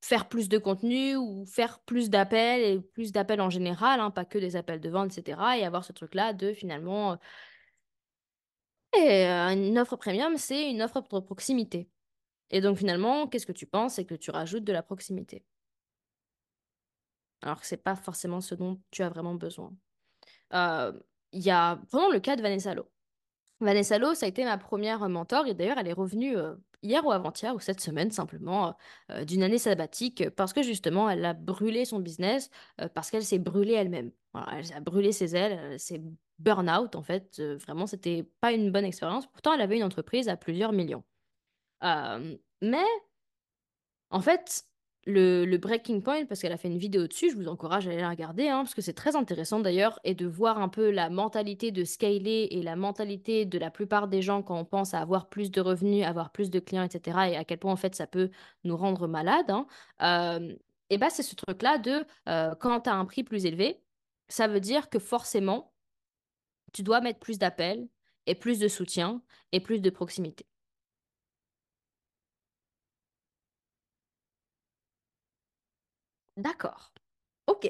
[0.00, 4.24] faire plus de contenu ou faire plus d'appels et plus d'appels en général, hein, pas
[4.24, 7.12] que des appels de vente, etc., et avoir ce truc-là de finalement...
[7.12, 7.16] euh,
[8.96, 11.88] et, euh, une offre premium, c'est une offre de proximité.
[12.50, 13.94] Et donc finalement, qu'est-ce que tu penses?
[13.94, 15.44] C'est que tu rajoutes de la proximité.
[17.42, 19.72] Alors que c'est pas forcément ce dont tu as vraiment besoin.
[20.54, 20.92] Euh,
[21.32, 22.90] Il y a vraiment le cas de Vanessa Lowe.
[23.60, 27.04] Vanessa Lowe, ça a été ma première mentor et d'ailleurs elle est revenue euh, hier
[27.04, 28.74] ou avant-hier ou cette semaine simplement
[29.10, 32.50] euh, d'une année sabbatique parce que justement elle a brûlé son business
[32.80, 34.12] euh, parce qu'elle s'est brûlée elle-même.
[34.34, 36.00] Elle a brûlé ses ailes, elle s'est
[36.40, 37.38] burn-out en fait.
[37.38, 39.26] Euh, vraiment, c'était pas une bonne expérience.
[39.28, 41.04] Pourtant, elle avait une entreprise à plusieurs millions.
[41.84, 42.84] Euh, mais
[44.10, 44.64] en fait,
[45.06, 48.00] le, breaking point, parce qu'elle a fait une vidéo dessus, je vous encourage à aller
[48.00, 51.10] la regarder, hein, parce que c'est très intéressant d'ailleurs, et de voir un peu la
[51.10, 55.00] mentalité de scaler et la mentalité de la plupart des gens quand on pense à
[55.00, 57.94] avoir plus de revenus, avoir plus de clients, etc., et à quel point en fait
[57.94, 58.30] ça peut
[58.64, 59.50] nous rendre malades.
[59.50, 60.40] hein.
[60.90, 62.04] Et bah c'est ce truc-là de
[62.56, 63.80] quand tu as un prix plus élevé,
[64.28, 65.72] ça veut dire que forcément,
[66.72, 67.88] tu dois mettre plus d'appels
[68.26, 69.22] et plus de soutien
[69.52, 70.49] et plus de proximité.
[76.40, 76.92] D'accord.
[77.46, 77.66] Ok.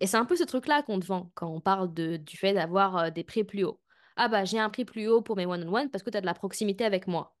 [0.00, 2.96] Et c'est un peu ce truc-là qu'on te vend quand on parle du fait d'avoir
[2.98, 3.80] euh, des prix plus hauts.
[4.16, 6.26] Ah bah j'ai un prix plus haut pour mes one-on-one parce que tu as de
[6.26, 7.36] la proximité avec moi.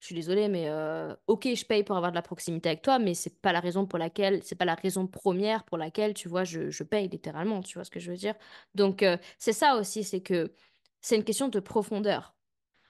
[0.00, 2.98] Je suis désolée, mais euh, ok, je paye pour avoir de la proximité avec toi,
[2.98, 6.28] mais c'est pas la raison pour laquelle, c'est pas la raison première pour laquelle, tu
[6.28, 8.34] vois, je, je paye littéralement, tu vois ce que je veux dire?
[8.74, 10.54] Donc euh, c'est ça aussi, c'est que
[11.00, 12.36] c'est une question de profondeur.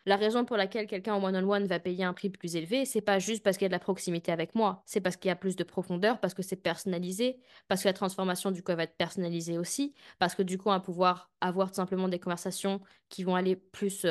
[0.06, 3.18] La raison pour laquelle quelqu'un en one-on-one va payer un prix plus élevé, c'est pas
[3.18, 5.36] juste parce qu'il y a de la proximité avec moi, c'est parce qu'il y a
[5.36, 8.96] plus de profondeur, parce que c'est personnalisé, parce que la transformation du coup va être
[8.98, 12.80] personnalisée aussi, parce que du coup on va pouvoir avoir tout simplement des conversations
[13.14, 14.06] qui vont aller plus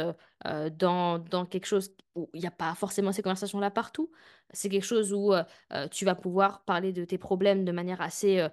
[0.45, 4.09] dans, dans quelque chose où il n'y a pas forcément ces conversations-là partout.
[4.53, 5.33] C'est quelque chose où
[5.91, 8.47] tu vas pouvoir parler de tes problèmes de manière assez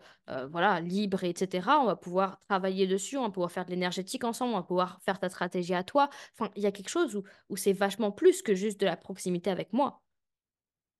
[0.49, 1.69] voilà, libre, etc.
[1.81, 5.01] On va pouvoir travailler dessus, on va pouvoir faire de l'énergétique ensemble, on va pouvoir
[5.03, 6.11] faire ta stratégie à toi.
[6.37, 8.97] Enfin, il y a quelque chose où où c'est vachement plus que juste de la
[8.97, 10.03] proximité avec moi.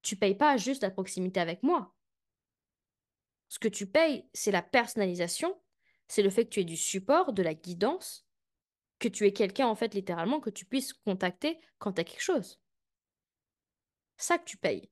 [0.03, 1.93] Tu payes pas juste la proximité avec moi.
[3.49, 5.61] Ce que tu payes, c'est la personnalisation,
[6.07, 8.30] c'est le fait que tu aies du support, de la guidance,
[9.01, 12.23] que tu aies quelqu'un, en fait, littéralement, que tu puisses contacter quand tu as quelque
[12.23, 12.61] chose.
[14.17, 14.91] Ça que tu payes.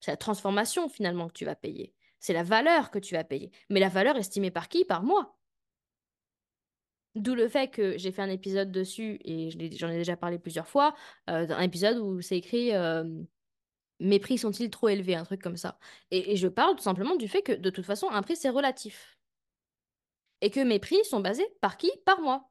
[0.00, 1.94] C'est la transformation, finalement, que tu vas payer.
[2.18, 3.52] C'est la valeur que tu vas payer.
[3.70, 4.84] Mais la valeur estimée par qui?
[4.84, 5.38] Par moi.
[7.14, 10.66] D'où le fait que j'ai fait un épisode dessus, et j'en ai déjà parlé plusieurs
[10.66, 10.96] fois,
[11.30, 12.72] euh, un épisode où c'est écrit
[14.00, 15.14] Mes prix sont-ils trop élevés?
[15.14, 15.78] Un truc comme ça.
[16.10, 19.18] Et je parle tout simplement du fait que de toute façon, un prix, c'est relatif.
[20.40, 21.90] Et que mes prix sont basés par qui?
[22.04, 22.50] Par moi.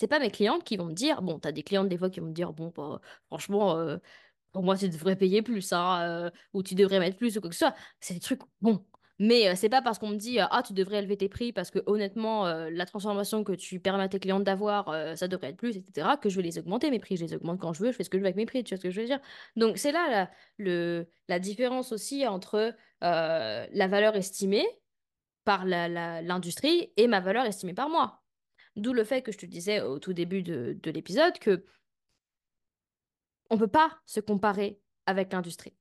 [0.00, 2.20] C'est pas mes clientes qui vont me dire, bon, t'as des clientes des fois qui
[2.20, 3.98] vont me dire, bon, bah, franchement, euh,
[4.50, 7.50] pour moi, tu devrais payer plus, hein, euh, ou tu devrais mettre plus, ou quoi
[7.50, 7.74] que ce soit.
[8.00, 8.86] C'est des trucs, bon.
[9.18, 11.70] Mais euh, c'est pas parce qu'on me dit, ah, tu devrais élever tes prix, parce
[11.70, 14.86] que honnêtement, la transformation que tu permets à tes clientes d'avoir,
[15.18, 17.18] ça devrait être plus, etc., que je vais les augmenter, mes prix.
[17.18, 18.64] Je les augmente quand je veux, je fais ce que je veux avec mes prix,
[18.64, 19.20] tu vois ce que je veux dire?
[19.56, 24.64] Donc, c'est là la, le, la différence aussi entre la valeur estimée
[25.44, 28.19] par l'industrie et ma valeur estimée par moi.
[28.80, 31.64] D'où le fait que je te disais au tout début de, de l'épisode que
[33.50, 35.76] on peut pas se comparer avec l'industrie.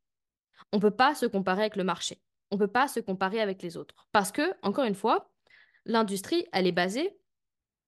[0.74, 2.22] On peut pas se comparer avec le marché.
[2.52, 3.96] On peut pas se comparer avec les autres.
[4.12, 5.32] Parce que, encore une fois,
[5.86, 7.18] l'industrie, elle est basée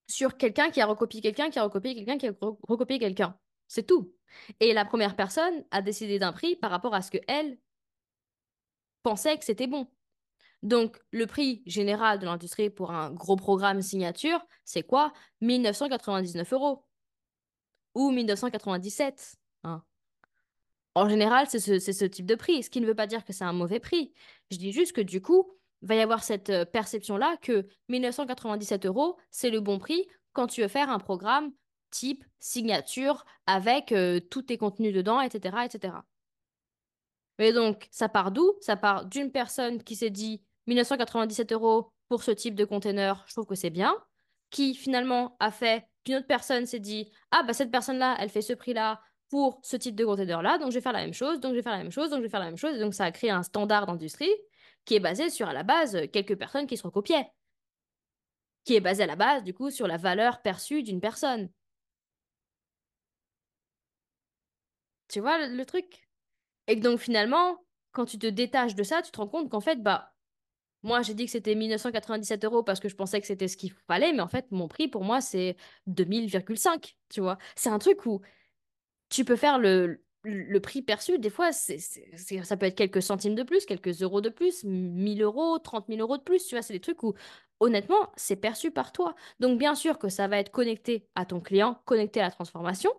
[0.08, 3.38] sur quelqu'un qui a recopié quelqu'un, qui a recopié quelqu'un, qui a re- recopié quelqu'un.
[3.68, 4.16] C'est tout.
[4.62, 7.58] Et la première personne a décidé d'un prix par rapport à ce que elle
[9.04, 9.90] pensait que c'était bon.
[10.64, 15.12] Donc, le prix général de l'industrie pour un gros programme signature, c'est quoi?
[15.42, 16.86] 1999 euros
[17.96, 19.38] ou 1997.
[19.64, 19.84] hein.
[20.94, 23.44] En général, c'est ce, type de prix, ce qui ne veut pas dire que c'est
[23.44, 24.14] un mauvais prix.
[24.52, 25.52] Je dis juste que du coup,
[25.82, 30.48] il va y avoir cette euh, perception-là que 1997 euros, c'est le bon prix quand
[30.48, 31.52] tu veux faire un programme
[31.90, 35.96] type signature avec euh, tous tes contenus dedans, etc., etc.
[37.40, 38.54] Mais donc, ça part d'où?
[38.62, 43.34] Ça part d'une personne qui s'est dit 1997 euros pour ce type de container, je
[43.34, 43.96] trouve que c'est bien,
[44.50, 48.42] qui finalement a fait qu'une autre personne s'est dit, ah bah cette personne-là, elle fait
[48.42, 51.52] ce prix-là pour ce type de container-là, donc je vais faire la même chose, donc
[51.52, 52.94] je vais faire la même chose, donc je vais faire la même chose, et donc
[52.94, 54.32] ça a créé un standard d'industrie
[54.84, 57.28] qui est basé sur à la base quelques personnes qui se recopiaient,
[58.66, 61.50] qui est basé à la base du coup sur la valeur perçue d'une personne.
[65.08, 66.10] Tu vois le, le truc?
[66.68, 67.58] Et donc finalement,
[67.92, 70.11] quand tu te détaches de ça, tu te rends compte qu'en fait, bah
[70.84, 73.72] moi, j'ai dit que c'était 1997 euros parce que je pensais que c'était ce qu'il
[73.88, 75.56] fallait, mais en fait, mon prix pour moi, c'est
[75.88, 77.38] 2000,5, tu vois.
[77.56, 78.22] C'est un truc où
[79.10, 80.02] tu peux faire le,
[80.62, 84.64] prix perçu, des fois, ça peut être quelques centimes de plus, quelques euros de plus,
[84.64, 86.62] 1000 euros, 30 000 euros de plus, tu vois.
[86.64, 87.14] C'est des trucs où,
[87.60, 89.16] honnêtement, c'est perçu par toi.
[89.40, 92.92] Donc, bien sûr que ça va être connecté à ton client, connecté à la transformation.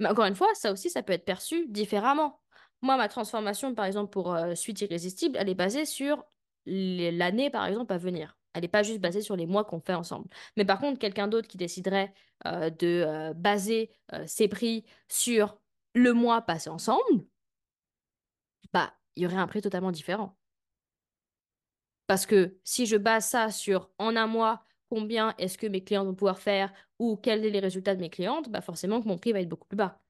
[0.00, 2.40] Mais encore une fois, ça aussi, ça peut être perçu différemment.
[2.82, 6.24] Moi, ma transformation, par exemple, pour euh, Suite Irrésistible, elle est basée sur
[6.68, 8.36] l'année, par exemple, à venir.
[8.54, 10.28] Elle n'est pas juste basée sur les mois qu'on fait ensemble.
[10.56, 12.12] Mais par contre, quelqu'un d'autre qui déciderait
[12.46, 15.58] euh, de euh, baser euh, ses prix sur
[15.94, 17.24] le mois passé ensemble,
[18.72, 20.36] bah, il y aurait un prix totalement différent.
[22.06, 26.04] Parce que si je base ça sur en un mois, combien est-ce que mes clients
[26.04, 29.18] vont pouvoir faire ou quels sont les résultats de mes clientes, bah forcément que mon
[29.18, 30.00] prix va être beaucoup plus bas.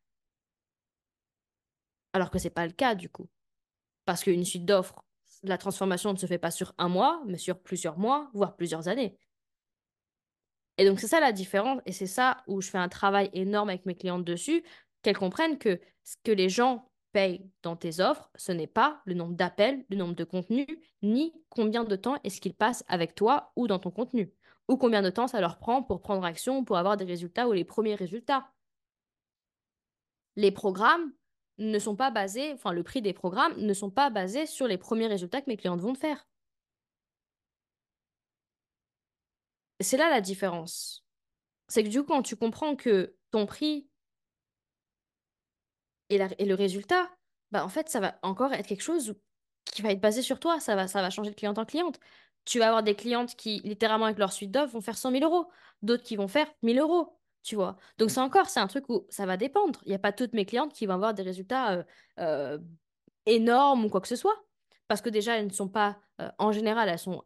[2.13, 3.29] Alors que c'est pas le cas du coup.
[4.05, 5.05] Parce qu'une suite d'offres,
[5.43, 8.89] la transformation ne se fait pas sur un mois, mais sur plusieurs mois, voire plusieurs
[8.89, 9.19] années.
[10.79, 13.69] Et donc, c'est ça la différence, et c'est ça où je fais un travail énorme
[13.69, 14.63] avec mes clientes dessus,
[15.03, 19.15] qu'elles comprennent que ce que les gens payent dans tes offres, ce n'est pas le
[19.15, 20.67] nombre d'appels, le nombre de contenus,
[21.03, 24.33] ni combien de temps est-ce qu'ils passent avec toi ou dans ton contenu,
[24.69, 27.53] ou combien de temps ça leur prend pour prendre action, pour avoir des résultats ou
[27.53, 28.51] les premiers résultats.
[30.37, 31.13] Les programmes
[31.59, 34.79] ne sont pas basés, enfin, le prix des programmes ne sont pas basés sur les
[34.79, 36.27] premiers résultats que mes clientes vont faire.
[39.81, 41.05] C'est là la différence.
[41.69, 43.89] C'est que du coup, quand tu comprends que ton prix
[46.11, 47.11] et le résultat,
[47.51, 49.15] bah en fait, ça va encore être quelque chose
[49.65, 50.61] qui va être basé sur toi.
[50.61, 52.01] Ça va, ça va changer de cliente en cliente.
[52.45, 55.25] Tu vas avoir des clientes qui, littéralement, avec leur suite d'offres, vont faire 100 000
[55.25, 55.51] euros.
[55.83, 57.18] D'autres qui vont faire 1000 euros.
[57.43, 57.77] Tu vois?
[57.99, 59.81] Donc, c'est encore, c'est un truc où ça va dépendre.
[59.85, 61.83] Il n'y a pas toutes mes clientes qui vont avoir des résultats euh,
[62.19, 62.59] euh,
[63.27, 64.45] énormes ou quoi que ce soit.
[64.89, 67.23] Parce que déjà, elles ne sont pas, euh, en général, elles sont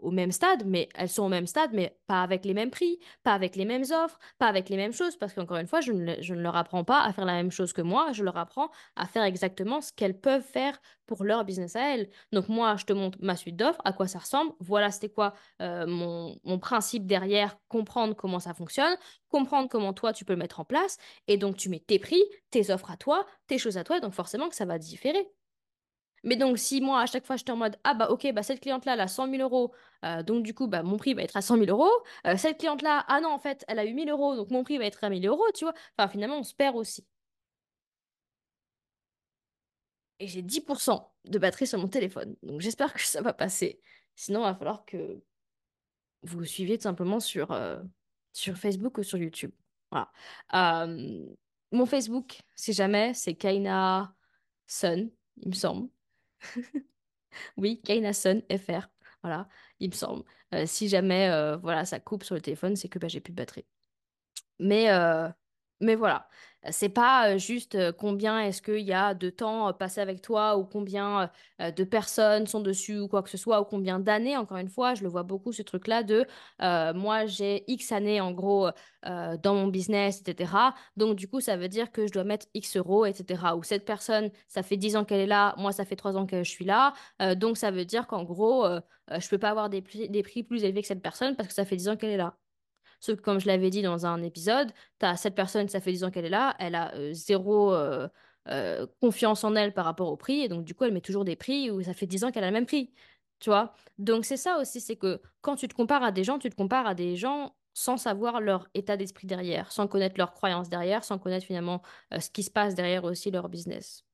[0.00, 2.98] au même stade, mais elles sont au même stade, mais pas avec les mêmes prix,
[3.22, 5.16] pas avec les mêmes offres, pas avec les mêmes choses.
[5.16, 7.82] Parce qu'encore une fois, je ne, leur apprends pas à faire la même chose que
[7.82, 11.94] moi, je leur apprends à faire exactement ce qu'elles peuvent faire pour leur business à
[11.94, 12.08] elles.
[12.32, 15.34] Donc moi, je te montre ma suite d'offres, à quoi ça ressemble, voilà c'était quoi
[15.60, 18.96] euh, mon, principe derrière, comprendre comment ça fonctionne,
[19.28, 20.96] comprendre comment toi tu peux le mettre en place,
[21.28, 24.12] et donc tu mets tes prix, tes offres à toi, tes choses à toi, donc
[24.14, 25.28] forcément que ça va différer.
[26.24, 28.60] Mais donc, si moi, à chaque fois, j'étais en mode, ah bah ok, bah cette
[28.60, 29.72] cliente-là, elle a 100 000 euros,
[30.04, 31.90] euh, donc du coup, bah mon prix va être à 100 000 euros.
[32.26, 34.78] Euh, cette cliente-là, ah non, en fait, elle a eu 1000 euros, donc mon prix
[34.78, 35.74] va être à 1000 euros, tu vois.
[35.96, 37.06] Enfin, finalement, on se perd aussi.
[40.20, 43.80] Et j'ai 10% de batterie sur mon téléphone, donc j'espère que ça va passer.
[44.16, 45.22] Sinon, il va falloir que
[46.22, 47.82] vous suiviez tout simplement sur, euh,
[48.32, 49.52] sur Facebook ou sur YouTube.
[49.90, 50.10] Voilà.
[51.72, 54.14] Mon Facebook, si jamais, c'est Kaina
[54.66, 55.88] Sun, il me semble.
[57.56, 58.88] Oui, Kainason FR.
[59.22, 59.48] Voilà,
[59.80, 60.24] il me semble.
[60.54, 63.32] Euh, si jamais euh, voilà, ça coupe sur le téléphone, c'est que bah, j'ai plus
[63.32, 63.66] de batterie.
[64.58, 65.28] Mais, euh,
[65.80, 66.28] mais voilà,
[66.70, 71.30] c'est pas juste combien est-ce qu'il y a de temps passé avec toi ou combien
[71.58, 74.94] de personnes sont dessus ou quoi que ce soit ou combien d'années, encore une fois,
[74.94, 76.26] je le vois beaucoup ce truc-là de
[76.94, 78.70] moi j'ai X années en gros
[79.02, 80.74] dans mon business, etc.
[80.96, 83.56] Donc du coup, ça veut dire que je dois mettre X euros, etc.
[83.56, 86.26] Ou cette personne, ça fait 10 ans qu'elle est là, moi ça fait 3 ans
[86.26, 86.94] que je suis là.
[87.36, 88.66] Donc ça veut dire qu'en gros,
[89.10, 91.54] je peux pas avoir des prix, des prix plus élevés que cette personne parce que
[91.54, 92.36] ça fait 10 ans qu'elle est là.
[93.22, 96.10] Comme je l'avais dit dans un épisode, tu as cette personne, ça fait 10 ans
[96.10, 98.08] qu'elle est là, elle a euh, zéro euh,
[98.48, 101.24] euh, confiance en elle par rapport au prix, et donc du coup, elle met toujours
[101.24, 102.92] des prix où ça fait 10 ans qu'elle a le même prix.
[103.40, 103.74] Tu vois?
[103.98, 106.54] Donc c'est ça aussi, c'est que quand tu te compares à des gens, tu te
[106.54, 111.04] compares à des gens sans savoir leur état d'esprit derrière, sans connaître leurs croyances derrière,
[111.04, 111.82] sans connaître finalement
[112.18, 114.04] ce qui se passe derrière aussi leur business.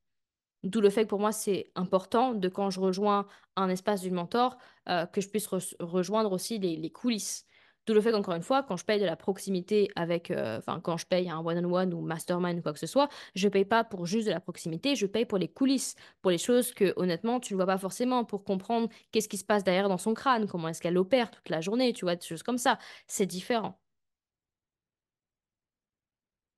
[0.62, 3.26] D'où le fait que pour moi, c'est important de quand je rejoins
[3.57, 7.47] un espace du mentor, que je puisse re- rejoindre aussi les coulisses.
[7.91, 10.78] D'où le fait qu'encore une fois, quand je paye de la proximité avec, euh, enfin,
[10.80, 13.82] quand je paye un one-on-one ou mastermind ou quoi que ce soit, je paye pas
[13.82, 17.41] pour juste de la proximité, je paye pour les coulisses, pour les choses que honnêtement,
[17.41, 20.47] tu ne vois pas forcément, pour comprendre qu'est-ce qui se passe derrière dans son crâne,
[20.47, 22.78] comment est-ce qu'elle opère toute la journée, tu vois, des choses comme ça.
[23.09, 23.80] C'est différent.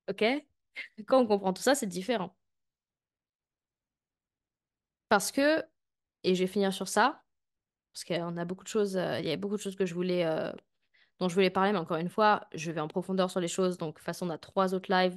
[0.08, 0.24] OK?
[1.06, 2.36] Quand on comprend tout ça, c'est différent.
[5.08, 5.62] Parce que,
[6.24, 7.24] et je vais finir sur ça,
[7.94, 9.94] parce qu'on a beaucoup de choses, euh, il y a beaucoup de choses que je
[9.94, 10.52] voulais, euh,
[11.22, 13.78] dont je voulais parler, mais encore une fois, je vais en profondeur sur les choses.
[13.78, 15.16] Donc, de toute façon, on a trois autres lives.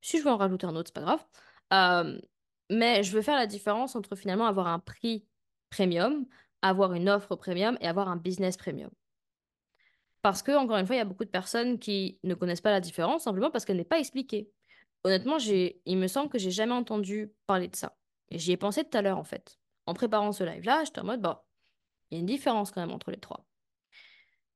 [0.00, 1.24] Si je veux en rajouter un autre, c'est pas grave.
[1.72, 2.20] Euh,
[2.68, 5.24] mais je veux faire la différence entre finalement avoir un prix
[5.70, 6.26] premium,
[6.62, 8.90] avoir une offre premium et avoir un business premium.
[10.20, 12.72] Parce que, encore une fois, il y a beaucoup de personnes qui ne connaissent pas
[12.72, 14.50] la différence simplement parce qu'elle n'est pas expliquée.
[15.04, 17.96] Honnêtement, il me semble que j'ai jamais entendu parler de ça.
[18.30, 19.60] Et j'y ai pensé tout à l'heure, en fait.
[19.86, 21.46] En préparant ce live-là, j'étais en mode, bah,
[22.10, 23.45] il y a une différence quand même entre les trois.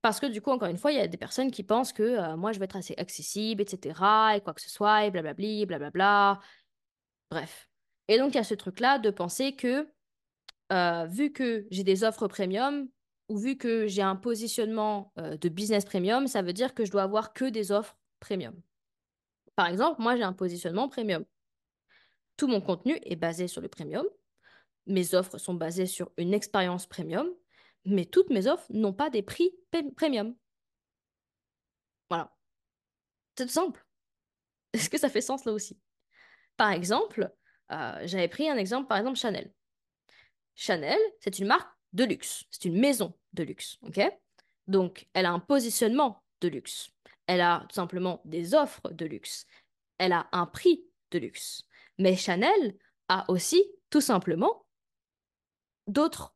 [0.03, 2.35] Parce que du coup, encore une fois, il y a des personnes qui pensent que
[2.37, 6.41] moi, je vais être assez accessible, etc., et quoi que ce soit, et blablabli, blablabla.
[7.31, 7.69] Bref.
[8.09, 9.87] Et donc, il y a ce truc-là de penser que,
[11.09, 12.89] vu que j'ai des offres premium,
[13.29, 17.03] ou vu que j'ai un positionnement de business premium, ça veut dire que je dois
[17.03, 18.61] avoir que des offres premium.
[19.55, 21.25] Par exemple, moi, j'ai un positionnement premium.
[22.37, 24.07] Tout mon contenu est basé sur le premium.
[24.87, 27.29] Mes offres sont basées sur une expérience premium,
[27.85, 29.51] mais toutes mes offres n'ont pas des prix
[29.97, 30.35] premium.
[32.09, 32.35] Voilà.
[33.37, 33.85] C'est tout simple.
[34.73, 35.79] Est-ce que ça fait sens là aussi?
[36.57, 37.33] Par exemple,
[37.73, 39.53] euh, j'avais pris un exemple, par exemple Chanel.
[40.55, 42.45] Chanel, c'est une marque de luxe.
[42.51, 43.79] C'est une maison de luxe.
[44.67, 46.91] Donc, elle a un positionnement de luxe.
[47.27, 49.47] Elle a tout simplement des offres de luxe.
[49.99, 51.65] Elle a un prix de luxe.
[51.99, 52.77] Mais Chanel
[53.09, 54.67] a aussi tout simplement
[55.87, 56.35] d'autres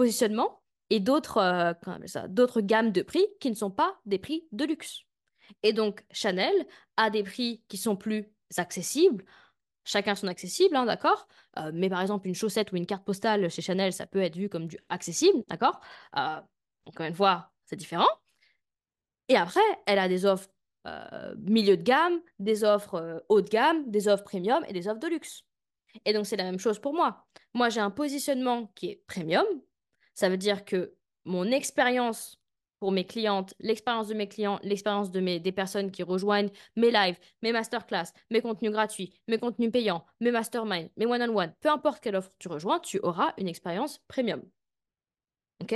[0.00, 5.02] positionnements et d'autres euh, gammes de prix qui ne sont pas des prix de luxe.
[5.62, 6.54] Et donc Chanel
[6.96, 8.24] a des prix qui sont plus
[8.56, 9.26] accessibles.
[9.84, 11.28] Chacun son accessible, hein, d'accord?
[11.58, 14.36] Euh, Mais par exemple, une chaussette ou une carte postale chez Chanel, ça peut être
[14.36, 15.80] vu comme du accessible, d'accord?
[16.16, 16.40] Euh,
[16.86, 18.08] Encore une fois, c'est différent.
[19.28, 20.48] Et après, elle a des offres
[21.36, 25.08] milieu de gamme, des offres haut de gamme, des offres premium et des offres de
[25.08, 25.44] luxe.
[26.06, 27.26] Et donc, c'est la même chose pour moi.
[27.52, 29.44] Moi, j'ai un positionnement qui est premium.
[30.14, 30.94] Ça veut dire que
[31.24, 32.38] mon expérience
[32.78, 36.90] pour mes clientes, l'expérience de mes clients, l'expérience de mes, des personnes qui rejoignent mes
[36.90, 42.02] lives, mes masterclass, mes contenus gratuits, mes contenus payants, mes masterminds, mes one-on-one, peu importe
[42.02, 44.42] quelle offre tu rejoins, tu auras une expérience premium.
[45.62, 45.74] OK?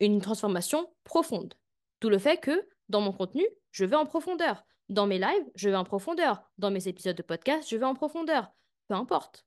[0.00, 1.54] Une transformation profonde.
[2.00, 4.66] Tout le fait que dans mon contenu, je vais en profondeur.
[4.90, 6.42] Dans mes lives, je vais en profondeur.
[6.58, 8.52] Dans mes épisodes de podcast, je vais en profondeur
[8.88, 9.46] peu importe.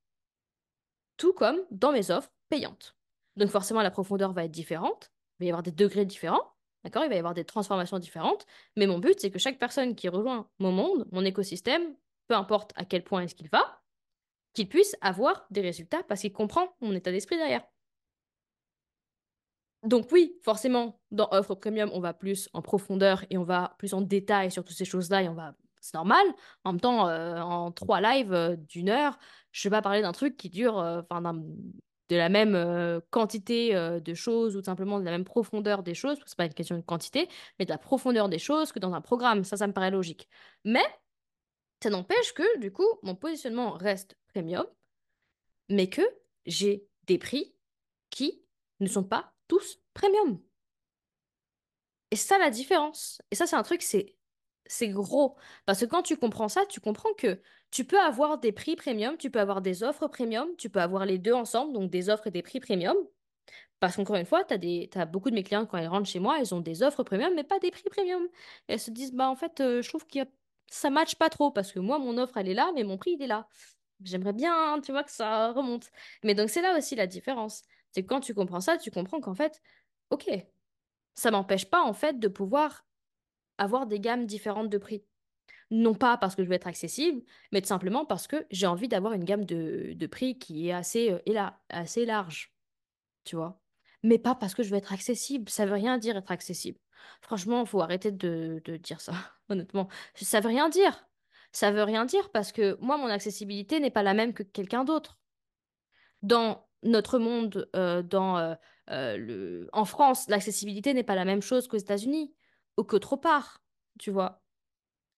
[1.18, 2.96] Tout comme dans mes offres payantes.
[3.38, 6.54] Donc forcément, la profondeur va être différente, il va y avoir des degrés différents,
[6.84, 7.04] d'accord?
[7.04, 10.10] Il va y avoir des transformations différentes, mais mon but, c'est que chaque personne qui
[10.10, 11.96] rejoint mon monde, mon écosystème,
[12.28, 13.82] peu importe à quel point est-ce qu'il va,
[14.54, 17.64] qu'il puisse avoir des résultats parce qu'il comprend mon état d'esprit derrière.
[19.84, 23.94] Donc oui, forcément, dans offre premium, on va plus en profondeur et on va plus
[23.94, 26.26] en détail sur toutes ces choses-là et on va c'est normal.
[26.64, 29.18] En même temps, euh, en trois lives euh, d'une heure,
[29.52, 31.22] je ne vais pas parler d'un truc qui dure euh, enfin
[32.12, 36.26] de la même quantité de choses ou simplement de la même profondeur des choses, parce
[36.26, 38.80] que ce n'est pas une question de quantité, mais de la profondeur des choses que
[38.80, 39.46] dans un programme.
[39.46, 40.28] Ça, ça me paraît logique.
[40.66, 40.84] Mais
[41.82, 44.66] ça n'empêche que, du coup, mon positionnement reste premium,
[45.70, 46.02] mais que
[46.46, 47.56] j'ai des prix
[48.10, 48.44] qui
[48.82, 50.42] ne sont pas tous premium.
[52.12, 53.22] Et ça, la différence.
[53.32, 54.18] Et ça, c'est un truc, c'est
[54.72, 55.36] c'est gros.
[55.66, 57.42] Parce que quand tu comprends ça, tu comprends que
[57.72, 61.06] tu peux avoir des prix premium, tu peux avoir des offres premium, tu peux avoir
[61.06, 62.96] les deux ensemble, donc des offres et des prix premium.
[63.82, 64.56] Parce qu'encore une fois, tu
[65.12, 67.44] beaucoup de mes clients, quand ils rentrent chez moi, ils ont des offres premium, mais
[67.44, 68.28] pas des prix premium.
[68.68, 70.20] Elles se disent, bah en fait, euh, je trouve que
[70.68, 73.12] ça matche pas trop, parce que moi, mon offre, elle est là, mais mon prix,
[73.14, 73.48] il est là.
[74.04, 75.90] J'aimerais bien, tu vois, que ça remonte.
[76.24, 77.64] Mais donc, c'est là aussi la différence.
[77.92, 79.60] C'est que quand tu comprends ça, tu comprends qu'en fait,
[80.12, 80.30] ok,
[81.16, 82.86] ça m'empêche pas, en fait, de pouvoir
[83.62, 85.04] avoir des gammes différentes de prix.
[85.70, 88.88] Non pas parce que je veux être accessible, mais tout simplement parce que j'ai envie
[88.88, 92.54] d'avoir une gamme de, de, prix qui est assez, euh, assez large.
[93.24, 93.62] Tu vois
[94.04, 95.48] Mais pas parce que je veux être accessible.
[95.50, 96.80] Ça veut rien dire être accessible.
[97.22, 99.14] Franchement, il faut arrêter de, de dire ça,
[99.50, 99.88] honnêtement.
[100.16, 101.08] Ça veut rien dire.
[101.54, 104.84] Ça veut rien dire parce que moi, mon accessibilité n'est pas la même que quelqu'un
[104.84, 105.20] d'autre.
[106.24, 109.70] Dans notre monde, euh, dans, euh, le...
[109.72, 112.34] en France, l'accessibilité n'est pas la même chose qu'aux États-Unis
[112.82, 113.64] ou qu'autre part,
[114.00, 114.42] tu vois.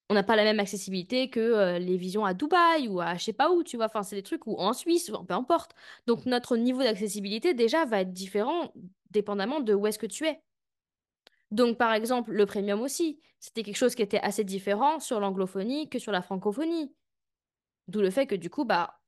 [0.10, 3.24] On n'a pas la même accessibilité que euh, les visions à Dubaï ou à je
[3.24, 3.86] sais pas où, tu vois.
[3.86, 5.72] Enfin, c'est des trucs ou en Suisse, peu importe.
[6.06, 8.74] Donc notre niveau d'accessibilité déjà va être différent
[9.12, 10.42] dépendamment de où est-ce que tu es.
[11.52, 15.90] Donc par exemple, le premium aussi, c'était quelque chose qui était assez différent sur l'anglophonie
[15.90, 16.94] que sur la francophonie.
[17.88, 19.00] D'où le fait que du coup, bah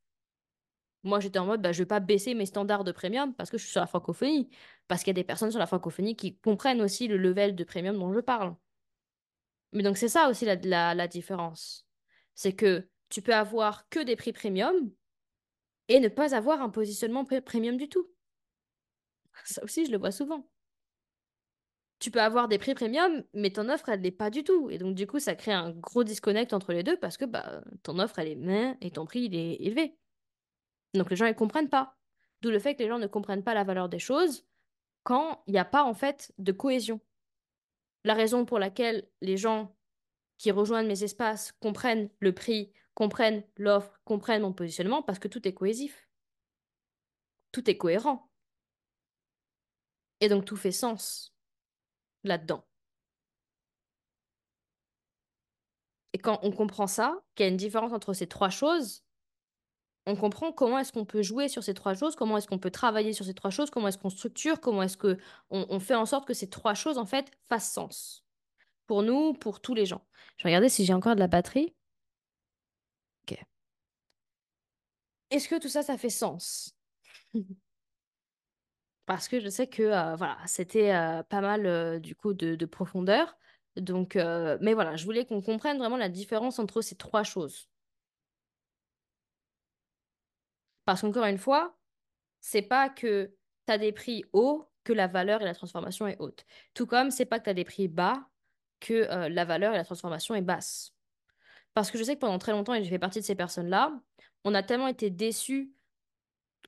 [1.06, 3.58] moi, j'étais en mode, bah, je vais pas baisser mes standards de premium parce que
[3.58, 4.50] je suis sur la francophonie.
[4.88, 7.64] Parce qu'il y a des personnes sur la francophonie qui comprennent aussi le level de
[7.64, 8.56] premium dont je parle.
[9.72, 11.88] Mais donc, c'est ça aussi la, différence.
[12.34, 14.92] C'est que tu peux avoir que des prix premium
[15.90, 18.10] et ne pas avoir un positionnement premium du tout.
[19.46, 20.48] Ça aussi, je le vois souvent.
[22.00, 24.70] tu peux avoir des prix premium, mais ton offre, elle l'est pas du tout.
[24.70, 27.64] Et donc, du coup, ça crée un gros disconnect entre les deux parce que bah,
[27.84, 29.98] ton offre, elle est main et ton prix, il est élevé.
[30.96, 31.98] Donc, les gens, ils comprennent pas.
[32.42, 34.46] D'où le fait que les gens ne comprennent pas la valeur des choses
[35.04, 37.00] quand il n'y a pas, en fait, de cohésion.
[38.04, 39.76] La raison pour laquelle les gens
[40.38, 45.48] qui rejoignent mes espaces comprennent le prix, comprennent l'offre, comprennent mon positionnement, parce que tout
[45.48, 46.10] est cohésif.
[47.52, 48.30] Tout est cohérent.
[50.20, 51.36] Et donc, tout fait sens
[52.24, 52.66] là-dedans.
[56.14, 59.05] Et quand on comprend ça, qu'il y a une différence entre ces trois choses,
[60.06, 62.72] on comprend comment est-ce qu'on peut jouer sur ces trois choses, comment est-ce qu'on peut
[62.72, 65.18] travailler sur ces trois choses, comment est-ce qu'on structure, comment est-ce que
[65.50, 68.24] on, fait en sorte que ces trois choses en fait fassent sens
[68.88, 70.06] pour nous, pour tous les gens.
[70.38, 71.74] Je vais regarder si j'ai encore de la batterie.
[73.24, 73.40] Ok.
[75.32, 76.76] Est-ce que tout ça, ça fait sens?
[79.06, 82.56] Parce que je sais que euh, voilà, c'était euh, pas mal euh, du coup de,
[82.56, 83.38] de profondeur.
[83.76, 87.68] Donc, mais voilà, je voulais qu'on comprenne vraiment la différence entre ces trois choses.
[90.86, 91.78] Parce qu'encore une fois,
[92.42, 93.34] c'est pas que
[93.68, 96.46] tu as des prix hauts que la valeur et la transformation est haute.
[96.74, 98.28] Tout comme c'est pas que tu as des prix bas
[98.80, 100.94] que euh, la valeur et la transformation est basse.
[101.74, 104.00] Parce que je sais que pendant très longtemps, et j'ai fait partie de ces personnes-là,
[104.44, 105.74] on a tellement été déçus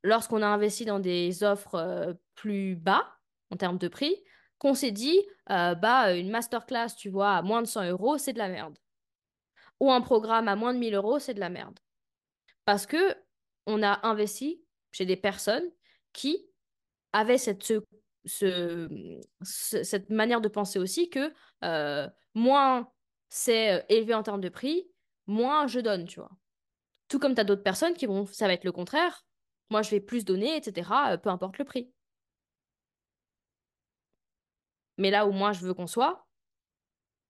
[0.03, 3.17] lorsqu'on a investi dans des offres euh, plus bas
[3.51, 4.15] en termes de prix,
[4.57, 8.33] qu'on s'est dit, euh, bah, une masterclass, tu vois, à moins de 100 euros, c'est
[8.33, 8.77] de la merde.
[9.79, 11.79] Ou un programme à moins de 1000 euros, c'est de la merde.
[12.65, 13.15] Parce que
[13.67, 15.69] on a investi chez des personnes
[16.13, 16.47] qui
[17.13, 17.71] avaient cette,
[18.25, 18.89] ce,
[19.41, 21.31] cette manière de penser aussi que
[21.63, 22.91] euh, moins
[23.29, 24.89] c'est euh, élevé en termes de prix,
[25.27, 26.31] moins je donne, tu vois.
[27.09, 29.25] Tout comme tu as d'autres personnes qui vont, ça va être le contraire.
[29.69, 31.91] Moi, je vais plus donner, etc., euh, peu importe le prix.
[34.97, 36.27] Mais là où moi je veux qu'on soit,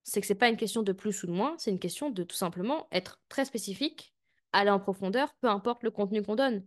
[0.03, 2.23] c'est que c'est pas une question de plus ou de moins, c'est une question de
[2.23, 4.13] tout simplement être très spécifique,
[4.53, 6.65] aller en profondeur, peu importe le contenu qu'on donne.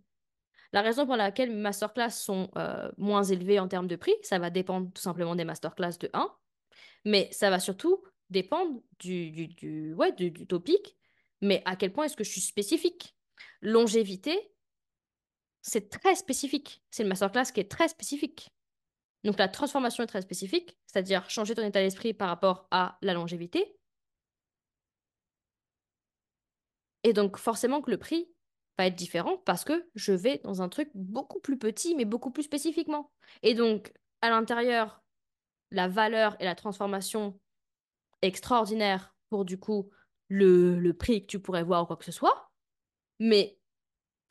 [0.73, 4.39] La raison pour laquelle mes masterclass sont euh, moins élevées en termes de prix, ça
[4.39, 6.29] va dépendre tout simplement des masterclass de 1,
[7.05, 10.95] mais ça va surtout dépendre du, du, du, ouais, du, du topic,
[11.41, 13.15] mais à quel point est-ce que je suis spécifique?
[13.61, 14.53] Longévité,
[15.61, 16.81] c'est très spécifique.
[16.89, 18.49] C'est une masterclass qui est très spécifique.
[19.23, 23.13] Donc la transformation est très spécifique, c'est-à-dire changer ton état d'esprit par rapport à la
[23.13, 23.75] longévité.
[27.03, 28.29] Et donc forcément que le prix
[28.77, 32.31] va être différent parce que je vais dans un truc beaucoup plus petit, mais beaucoup
[32.31, 33.11] plus spécifiquement.
[33.43, 35.01] Et donc, à l'intérieur,
[35.71, 37.39] la valeur et la transformation
[38.21, 39.89] extraordinaire pour du coup
[40.27, 42.51] le, le prix que tu pourrais voir ou quoi que ce soit.
[43.19, 43.57] Mais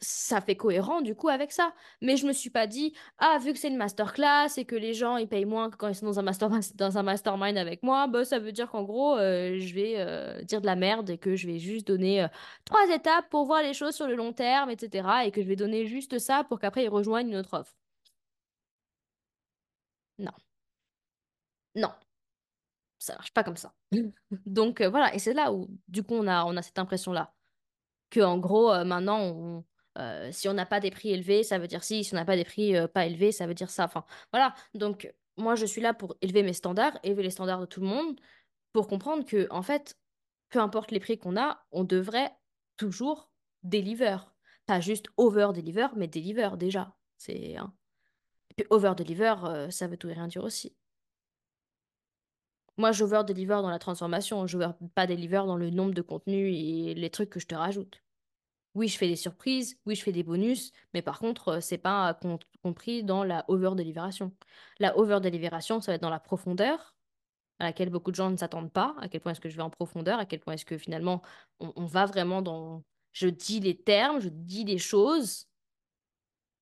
[0.00, 1.74] ça fait cohérent du coup avec ça.
[2.00, 4.94] Mais je me suis pas dit, ah, vu que c'est une masterclass et que les
[4.94, 6.06] gens ils payent moins que quand ils sont
[6.74, 10.42] dans un, mastermind avec moi, bah, ça veut dire qu'en gros, euh, je vais euh,
[10.42, 12.28] dire de la merde et que je vais juste donner euh,
[12.64, 15.08] trois étapes pour voir les choses sur le long terme, etc.
[15.26, 17.74] Et que je vais donner juste ça pour qu'après ils rejoignent une autre offre.
[20.18, 20.32] Non.
[21.74, 21.92] Non.
[22.98, 23.72] Ça marche pas comme ça.
[24.46, 27.32] Donc voilà, et c'est là où du coup on a, on a cette impression-là.
[28.10, 29.64] Que en gros, maintenant, on
[30.00, 32.04] euh, si on n'a pas des prix élevés, ça veut dire si.
[32.04, 33.84] Si on n'a pas des prix euh, pas élevés, ça veut dire ça.
[33.84, 34.54] Enfin, voilà.
[34.74, 37.86] Donc, moi, je suis là pour élever mes standards, élever les standards de tout le
[37.86, 38.20] monde,
[38.72, 39.96] pour comprendre que, en fait,
[40.50, 42.32] peu importe les prix qu'on a, on devrait
[42.76, 43.30] toujours
[43.62, 44.16] deliver.
[44.66, 46.94] Pas juste over-deliver, mais deliver déjà.
[47.18, 47.56] C'est.
[47.56, 47.72] Hein.
[48.70, 50.74] Over-deliver, euh, ça veut tout et rien dire aussi.
[52.76, 54.58] Moi, j'over-deliver dans la transformation, je
[54.94, 58.02] pas deliver dans le nombre de contenus et les trucs que je te rajoute.
[58.74, 61.78] Oui, je fais des surprises, oui, je fais des bonus, mais par contre, euh, c'est
[61.78, 62.18] pas
[62.62, 64.32] compris dans la over-délibération.
[64.78, 66.94] La over-délibération, ça va être dans la profondeur,
[67.58, 68.94] à laquelle beaucoup de gens ne s'attendent pas.
[69.00, 71.22] À quel point est-ce que je vais en profondeur, à quel point est-ce que finalement,
[71.58, 72.84] on, va vraiment dans...
[73.12, 75.48] Je dis les termes, je dis les choses,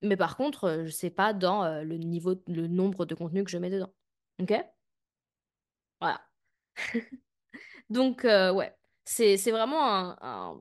[0.03, 3.45] mais par contre, euh, je sais pas dans euh, le niveau, le nombre de contenus
[3.45, 3.93] que je mets dedans.
[4.41, 4.55] Ok?
[6.01, 6.21] Voilà.
[7.91, 8.78] Donc, ouais.
[9.11, 9.83] C'est, vraiment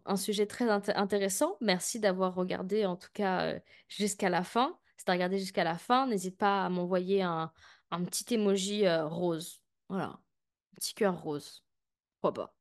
[0.06, 1.58] un, sujet très intéressant.
[1.60, 4.80] Merci d'avoir regardé, en tout cas, euh, jusqu'à la fin.
[4.95, 7.52] Si tu as regardé jusqu'à la fin, n'hésite pas à m'envoyer un,
[8.06, 9.62] petit emoji euh, rose.
[9.89, 10.12] Voilà.
[10.12, 11.66] Un petit cœur rose.
[12.21, 12.57] Pourquoi pas?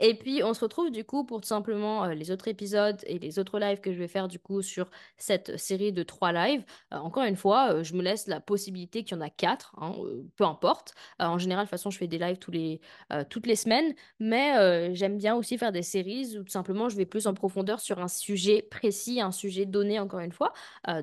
[0.00, 3.18] Et puis, on se retrouve du coup pour tout simplement euh, les autres épisodes et
[3.18, 6.64] les autres lives que je vais faire du coup sur cette série de trois lives.
[6.92, 9.74] Euh, encore une fois, euh, je me laisse la possibilité qu'il y en a quatre,
[9.78, 9.94] hein,
[10.36, 10.94] peu importe.
[11.18, 12.80] En général, de toute façon, je fais des lives tous les,
[13.28, 17.06] toutes les semaines, mais j'aime bien aussi faire des séries où tout simplement je vais
[17.06, 20.52] plus en profondeur sur un sujet précis, un sujet donné, encore une fois.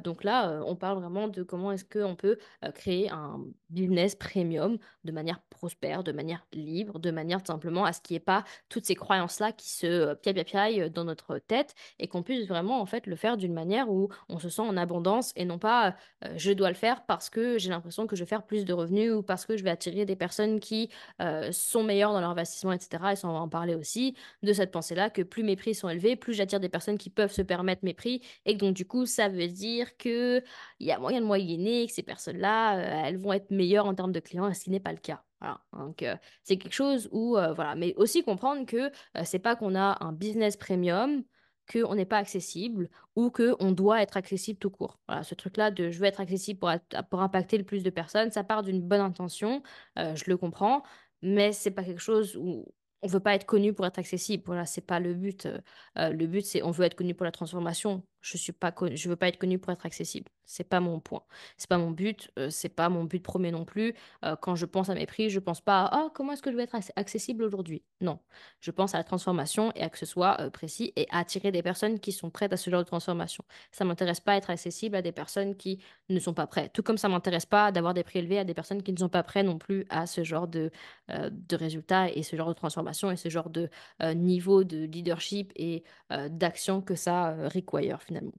[0.03, 2.37] Donc là, on parle vraiment de comment est-ce qu'on peut
[2.73, 7.93] créer un business premium de manière prospère, de manière libre, de manière tout simplement à
[7.93, 11.73] ce qu'il n'y ait pas toutes ces croyances-là qui se euh, piaille dans notre tête
[11.99, 14.77] et qu'on puisse vraiment en fait le faire d'une manière où on se sent en
[14.77, 18.23] abondance et non pas euh, je dois le faire parce que j'ai l'impression que je
[18.23, 20.89] vais faire plus de revenus ou parce que je vais attirer des personnes qui
[21.21, 23.03] euh, sont meilleures dans leur investissement, etc.
[23.11, 25.89] Et ça, on va en parler aussi de cette pensée-là que plus mes prix sont
[25.89, 28.85] élevés, plus j'attire des personnes qui peuvent se permettre mes prix et que donc du
[28.85, 30.43] coup ça veut dire que
[30.79, 33.95] il y a moyen de moyenner, que ces personnes-là, euh, elles vont être meilleures en
[33.95, 35.23] termes de clients, ce qui n'est pas le cas.
[35.39, 35.61] Voilà.
[35.73, 36.05] Donc,
[36.43, 37.75] c'est quelque chose où, voilà.
[37.75, 38.91] Mais aussi comprendre que
[39.23, 41.23] c'est pas qu'on a un business premium,
[41.71, 44.99] qu'on n'est pas accessible ou qu'on doit être accessible tout court.
[45.07, 46.71] Voilà, ce truc-là de je veux être accessible pour,
[47.09, 49.61] pour impacter le plus de personnes, ça part d'une bonne intention,
[49.97, 50.83] je le comprends,
[51.21, 52.65] mais c'est pas quelque chose où
[53.03, 54.43] on veut pas être connu pour être accessible.
[54.47, 55.47] Voilà, c'est pas le but.
[55.95, 58.03] Le but, c'est on veut être connu pour la transformation.
[58.21, 60.29] Je suis pas je veux pas être connu pour être accessible.
[60.45, 61.23] C'est pas mon point.
[61.57, 62.31] C'est pas mon but.
[62.39, 63.93] euh, c'est pas mon but premier non plus.
[64.23, 66.51] Euh, quand je pense à mes prix, je pense pas à oh, comment est-ce que
[66.51, 67.83] je vais être ac- accessible aujourd'hui?
[68.01, 68.19] Non.
[68.61, 71.51] Je pense à la transformation et à que ce soit euh, précis et à attirer
[71.51, 73.43] des personnes qui sont prêtes à ce genre de transformation.
[73.71, 75.79] Ça m'intéresse pas être accessible à des personnes qui
[76.09, 76.71] ne sont pas prêtes.
[76.73, 79.09] Tout comme ça m'intéresse pas d'avoir des prix élevés à des personnes qui ne sont
[79.09, 80.71] pas prêtes non plus à ce genre de,
[81.11, 83.69] euh, de résultats et ce genre de transformation et ce genre de
[84.15, 85.83] niveau de leadership et
[86.29, 88.33] d'action que ça require finalement.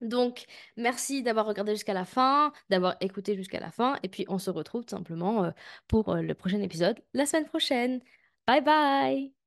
[0.00, 0.44] Donc,
[0.76, 4.50] merci d'avoir regardé jusqu'à la fin, d'avoir écouté jusqu'à la fin, et puis on se
[4.50, 5.50] retrouve tout simplement euh,
[5.88, 8.00] pour euh, le prochain épisode la semaine prochaine.
[8.46, 9.37] Bye bye!